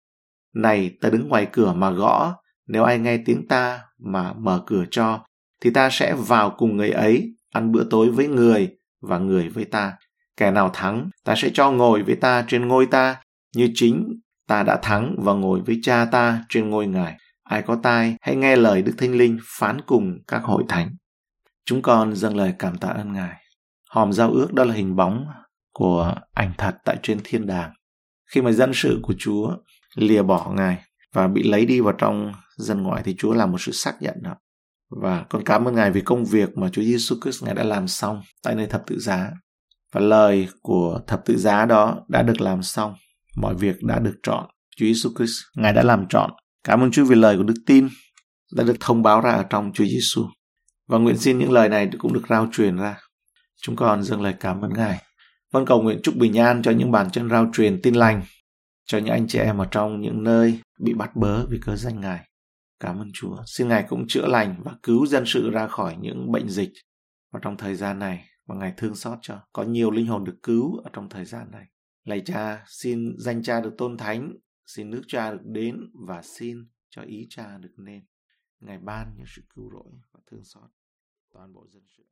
Này, 0.54 0.96
ta 1.00 1.08
đứng 1.08 1.28
ngoài 1.28 1.48
cửa 1.52 1.72
mà 1.72 1.90
gõ, 1.90 2.34
nếu 2.66 2.84
ai 2.84 2.98
nghe 2.98 3.18
tiếng 3.24 3.48
ta 3.48 3.80
mà 3.98 4.32
mở 4.32 4.62
cửa 4.66 4.84
cho, 4.90 5.24
thì 5.60 5.70
ta 5.70 5.88
sẽ 5.92 6.14
vào 6.14 6.54
cùng 6.58 6.76
người 6.76 6.90
ấy, 6.90 7.34
ăn 7.52 7.72
bữa 7.72 7.84
tối 7.90 8.10
với 8.10 8.28
người 8.28 8.76
và 9.00 9.18
người 9.18 9.48
với 9.48 9.64
ta. 9.64 9.92
Kẻ 10.36 10.50
nào 10.50 10.70
thắng, 10.72 11.10
ta 11.24 11.34
sẽ 11.36 11.50
cho 11.54 11.70
ngồi 11.70 12.02
với 12.02 12.16
ta 12.16 12.44
trên 12.48 12.68
ngôi 12.68 12.86
ta, 12.86 13.16
như 13.56 13.70
chính 13.74 14.20
ta 14.48 14.62
đã 14.62 14.78
thắng 14.82 15.16
và 15.18 15.32
ngồi 15.32 15.60
với 15.60 15.78
cha 15.82 16.04
ta 16.04 16.44
trên 16.48 16.70
ngôi 16.70 16.86
ngài. 16.86 17.16
Ai 17.42 17.62
có 17.62 17.76
tai, 17.82 18.16
hãy 18.20 18.36
nghe 18.36 18.56
lời 18.56 18.82
Đức 18.82 18.92
Thánh 18.98 19.14
Linh 19.14 19.38
phán 19.58 19.80
cùng 19.86 20.18
các 20.26 20.42
hội 20.42 20.64
thánh. 20.68 20.90
Chúng 21.64 21.82
con 21.82 22.14
dâng 22.14 22.36
lời 22.36 22.54
cảm 22.58 22.78
tạ 22.78 22.88
ơn 22.88 23.12
Ngài. 23.12 23.36
Hòm 23.90 24.12
giao 24.12 24.30
ước 24.30 24.54
đó 24.54 24.64
là 24.64 24.74
hình 24.74 24.96
bóng 24.96 25.26
của 25.72 26.14
ảnh 26.34 26.52
thật 26.58 26.76
tại 26.84 26.96
trên 27.02 27.20
thiên 27.24 27.46
đàng. 27.46 27.72
Khi 28.30 28.42
mà 28.42 28.52
dân 28.52 28.70
sự 28.74 29.00
của 29.02 29.14
Chúa 29.18 29.56
lìa 29.94 30.22
bỏ 30.22 30.52
Ngài 30.56 30.78
và 31.12 31.28
bị 31.28 31.42
lấy 31.42 31.66
đi 31.66 31.80
vào 31.80 31.92
trong 31.92 32.32
dân 32.56 32.82
ngoại 32.82 33.02
thì 33.02 33.14
Chúa 33.18 33.34
làm 33.34 33.52
một 33.52 33.60
sự 33.60 33.72
xác 33.72 33.94
nhận 34.00 34.14
đó. 34.22 34.34
Và 35.02 35.24
con 35.28 35.44
cảm 35.44 35.68
ơn 35.68 35.74
Ngài 35.74 35.90
vì 35.90 36.00
công 36.00 36.24
việc 36.24 36.58
mà 36.58 36.68
Chúa 36.68 36.82
Giêsu 36.82 37.16
Christ 37.22 37.44
Ngài 37.44 37.54
đã 37.54 37.64
làm 37.64 37.88
xong 37.88 38.22
tại 38.42 38.54
nơi 38.54 38.66
thập 38.66 38.86
tự 38.86 38.98
giá. 38.98 39.30
Và 39.96 40.02
lời 40.02 40.48
của 40.62 41.00
thập 41.06 41.24
tự 41.24 41.36
giá 41.36 41.66
đó 41.66 42.04
đã 42.08 42.22
được 42.22 42.40
làm 42.40 42.62
xong. 42.62 42.94
Mọi 43.36 43.54
việc 43.54 43.76
đã 43.82 43.98
được 43.98 44.14
chọn. 44.22 44.46
Chúa 44.76 44.86
Giêsu 44.86 45.10
Christ, 45.16 45.40
Ngài 45.54 45.72
đã 45.72 45.82
làm 45.82 46.08
chọn. 46.08 46.30
Cảm 46.64 46.80
ơn 46.80 46.90
Chúa 46.90 47.04
vì 47.04 47.14
lời 47.14 47.36
của 47.36 47.42
đức 47.42 47.54
tin 47.66 47.88
đã 48.56 48.64
được 48.64 48.76
thông 48.80 49.02
báo 49.02 49.20
ra 49.20 49.30
ở 49.30 49.44
trong 49.50 49.72
Chúa 49.74 49.84
Giêsu. 49.84 50.26
Và 50.88 50.98
nguyện 50.98 51.18
xin 51.18 51.38
những 51.38 51.52
lời 51.52 51.68
này 51.68 51.90
cũng 51.98 52.12
được 52.12 52.22
rao 52.28 52.48
truyền 52.52 52.76
ra. 52.76 52.98
Chúng 53.62 53.76
con 53.76 54.02
dâng 54.02 54.22
lời 54.22 54.34
cảm 54.40 54.60
ơn 54.60 54.72
Ngài. 54.72 55.02
vân 55.52 55.66
cầu 55.66 55.82
nguyện 55.82 56.00
chúc 56.02 56.16
bình 56.16 56.38
an 56.38 56.62
cho 56.62 56.70
những 56.70 56.90
bàn 56.90 57.10
chân 57.10 57.30
rao 57.30 57.50
truyền 57.52 57.82
tin 57.82 57.94
lành, 57.94 58.22
cho 58.86 58.98
những 58.98 59.12
anh 59.12 59.28
chị 59.28 59.38
em 59.38 59.58
ở 59.58 59.66
trong 59.70 60.00
những 60.00 60.22
nơi 60.22 60.60
bị 60.80 60.94
bắt 60.94 61.16
bớ 61.16 61.46
vì 61.46 61.58
cớ 61.64 61.76
danh 61.76 62.00
Ngài. 62.00 62.20
Cảm 62.80 62.98
ơn 62.98 63.08
Chúa. 63.14 63.36
Xin 63.46 63.68
Ngài 63.68 63.84
cũng 63.88 64.04
chữa 64.08 64.26
lành 64.26 64.56
và 64.64 64.72
cứu 64.82 65.06
dân 65.06 65.24
sự 65.26 65.50
ra 65.50 65.66
khỏi 65.66 65.96
những 66.00 66.32
bệnh 66.32 66.48
dịch 66.48 66.70
vào 67.32 67.40
trong 67.40 67.56
thời 67.56 67.74
gian 67.74 67.98
này 67.98 68.24
và 68.46 68.54
Ngài 68.54 68.74
thương 68.76 68.94
xót 68.94 69.18
cho. 69.22 69.40
Có 69.52 69.62
nhiều 69.62 69.90
linh 69.90 70.06
hồn 70.06 70.24
được 70.24 70.38
cứu 70.42 70.76
ở 70.76 70.90
trong 70.92 71.08
thời 71.08 71.24
gian 71.24 71.50
này. 71.50 71.66
Lạy 72.04 72.22
cha, 72.24 72.64
xin 72.66 73.14
danh 73.18 73.42
cha 73.42 73.60
được 73.60 73.74
tôn 73.78 73.96
thánh, 73.96 74.32
xin 74.66 74.90
nước 74.90 75.02
cha 75.06 75.32
được 75.32 75.42
đến 75.44 75.90
và 76.06 76.22
xin 76.22 76.68
cho 76.88 77.02
ý 77.02 77.26
cha 77.30 77.58
được 77.58 77.74
nên. 77.76 78.04
Ngài 78.60 78.78
ban 78.78 79.14
những 79.16 79.26
sự 79.28 79.42
cứu 79.54 79.70
rỗi 79.72 79.92
và 80.12 80.20
thương 80.26 80.44
xót 80.44 80.70
toàn 81.32 81.52
bộ 81.52 81.66
dân 81.68 81.82
sự. 81.96 82.06